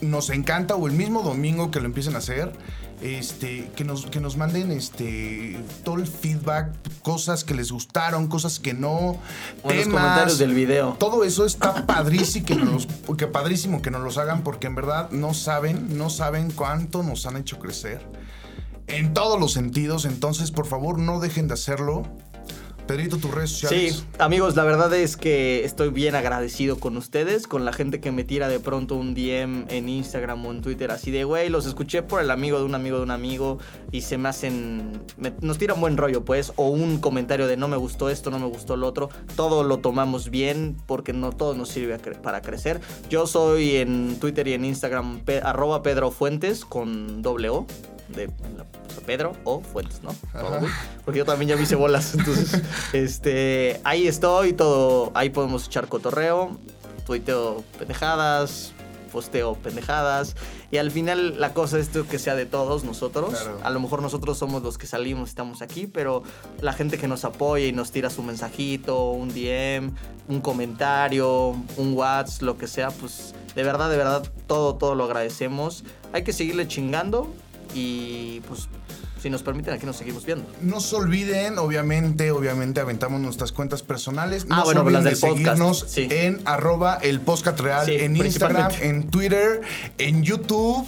[0.01, 2.53] nos encanta o el mismo domingo que lo empiecen a hacer.
[3.01, 6.73] Este, que nos, que nos manden este, todo el feedback,
[7.03, 9.17] cosas que les gustaron, cosas que no,
[9.63, 10.97] O en los comentarios del video.
[10.99, 15.13] todo eso está padrísimo que nos, que padrísimo que nos los hagan porque en verdad
[15.13, 18.05] no saben, no saben cuánto nos han hecho crecer
[18.89, 20.05] en todos los sentidos.
[20.05, 22.03] Entonces, por favor, no dejen de hacerlo.
[22.87, 23.97] Pedrito, tus redes sociales.
[23.97, 28.13] Sí, amigos, la verdad es que estoy bien agradecido con ustedes, con la gente que
[28.13, 31.67] me tira de pronto un DM en Instagram o en Twitter así de, güey, los
[31.67, 33.59] escuché por el amigo de un amigo de un amigo
[33.93, 37.69] y se me hacen, me- nos tiran buen rollo pues, o un comentario de no
[37.69, 41.53] me gustó esto, no me gustó lo otro, todo lo tomamos bien porque no todo
[41.53, 42.81] nos sirve para crecer.
[43.11, 47.67] Yo soy en Twitter y en Instagram pe- arroba Pedro Fuentes con doble O.
[48.09, 48.31] De
[49.07, 50.15] Pedro o Fuentes, ¿no?
[50.33, 50.61] Todo.
[51.05, 52.15] Porque yo también ya me hice bolas.
[52.19, 56.59] Entonces, este, ahí estoy, todo, ahí podemos echar cotorreo,
[57.07, 58.73] tuiteo pendejadas,
[59.09, 60.37] posteo pendejadas.
[60.71, 63.31] Y al final la cosa es que sea de todos nosotros.
[63.31, 63.59] Claro.
[63.63, 66.23] A lo mejor nosotros somos los que salimos, estamos aquí, pero
[66.61, 69.93] la gente que nos apoya y nos tira su mensajito, un DM,
[70.29, 75.05] un comentario, un WhatsApp, lo que sea, pues de verdad, de verdad, todo, todo lo
[75.05, 75.85] agradecemos.
[76.13, 77.33] Hay que seguirle chingando
[77.75, 78.69] y pues
[79.21, 80.47] si nos permiten aquí nos seguimos viendo.
[80.63, 84.47] No se olviden, obviamente, obviamente aventamos nuestras cuentas personales.
[84.47, 86.09] No Ah, se bueno, olviden las de del podcast, seguirnos sí.
[86.11, 89.61] en arroba el podcast real, Sí, en Instagram, en Twitter,
[89.99, 90.87] en YouTube.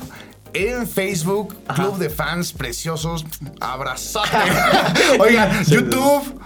[0.53, 1.81] En Facebook, Ajá.
[1.81, 3.25] Club de Fans Preciosos,
[3.61, 4.29] abrazote.
[5.21, 6.41] Oigan, YouTube,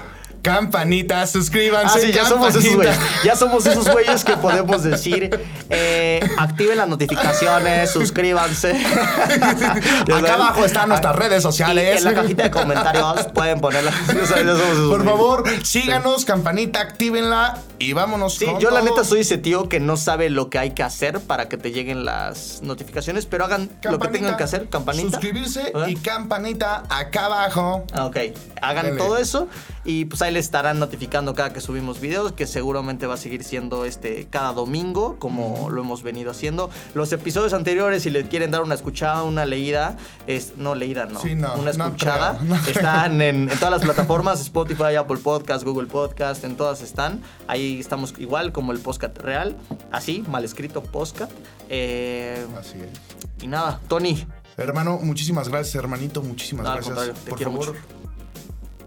[0.44, 1.98] campanita, suscríbanse.
[1.98, 2.96] Ah, sí, ya somos esos güeyes.
[3.24, 5.40] Ya somos esos güeyes que podemos decir,
[5.70, 8.72] eh, activen las notificaciones, suscríbanse.
[10.14, 11.94] Acá abajo están nuestras redes sociales.
[11.94, 13.92] Y en la cajita de comentarios pueden ponerla.
[14.14, 18.70] Ya sabes, ya somos esos Por favor, síganos, campanita, actívenla y vámonos Sí, con yo
[18.70, 18.90] la todo.
[18.90, 21.72] neta soy ese tío que no sabe lo que hay que hacer para que te
[21.72, 25.10] lleguen las notificaciones, pero hagan lo que tengan que hacer, campanita.
[25.10, 25.88] Suscribirse ¿verdad?
[25.88, 27.84] y campanita acá abajo.
[27.92, 28.16] Ah, Ok,
[28.62, 28.96] hagan Dele.
[28.98, 29.48] todo eso
[29.84, 33.44] y pues ahí les estarán notificando cada que subimos videos, que seguramente va a seguir
[33.44, 36.70] siendo este cada domingo, como lo hemos venido haciendo.
[36.94, 39.96] Los episodios anteriores, si les quieren dar una escuchada, una leída,
[40.26, 42.74] es, no leída, no, Sí, no, una no escuchada, creo, no creo.
[42.76, 47.20] están en, en todas las plataformas, Spotify, Apple Podcast, Google Podcast, en todas están.
[47.46, 49.56] Ahí estamos igual como el podcast real,
[49.92, 51.32] así, mal escrito podcast.
[51.68, 53.42] Eh, Así es.
[53.44, 56.22] y nada, Tony, Hermano, muchísimas gracias, hermanito.
[56.22, 57.18] Muchísimas No, gracias.
[57.24, 58.03] te Por quiero favor, mucho.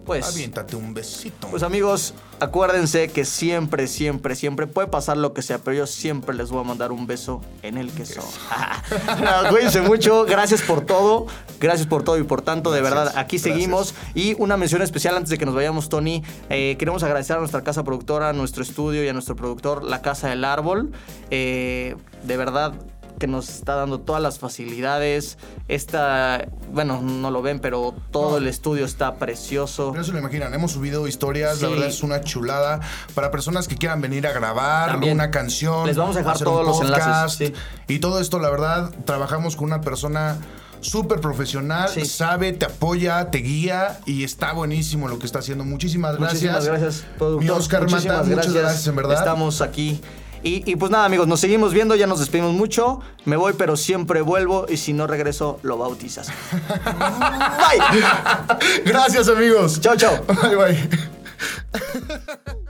[0.08, 0.28] Pues...
[0.28, 1.48] aviéntate un besito.
[1.50, 6.36] Pues amigos, acuérdense que siempre, siempre, siempre puede pasar lo que sea, pero yo siempre
[6.36, 8.22] les voy a mandar un beso en el queso.
[9.18, 11.28] No, Cuídense mucho, gracias por todo,
[11.60, 13.42] gracias por todo y por tanto, de verdad, aquí gracias.
[13.42, 13.94] seguimos.
[14.16, 17.64] Y una mención especial antes de que nos vayamos, Tony, eh, queremos agradecer a nuestra
[17.64, 20.92] casa productora, a nuestro estudio y a nuestro productor, La Casa del Árbol.
[21.30, 22.74] Eh, de verdad,
[23.20, 25.38] que nos está dando todas las facilidades.
[25.68, 28.38] Esta, bueno, no lo ven, pero todo No.
[28.38, 29.92] el estudio está precioso.
[29.96, 32.80] No se lo imaginan, hemos subido historias, la verdad es una chulada.
[33.16, 35.14] Para personas que quieran venir a grabar También.
[35.14, 37.54] una canción, Les vamos a dejar hacer todos los enlaces, sí.
[37.88, 40.38] Y todo esto, la verdad, trabajamos con una persona
[40.80, 42.06] súper profesional, Sí.
[42.06, 45.64] sabe, te apoya, te guía y está buenísimo lo que está haciendo.
[45.66, 46.34] Muchísimas gracias.
[46.54, 47.44] Muchísimas gracias, productor.
[47.44, 49.18] Mi Oscar Mata, muchas gracias, en verdad.
[49.18, 50.00] Estamos aquí.
[50.48, 53.02] Y, y pues nada, amigos, nos seguimos viendo, ya nos despedimos mucho.
[53.26, 54.66] Me voy, pero siempre vuelvo.
[54.70, 56.30] Y si no regreso, lo bautizas.
[56.52, 58.02] Bye.
[58.86, 59.82] Gracias, amigos.
[59.82, 60.24] Chao, chao.
[60.26, 60.90] Bye, bye.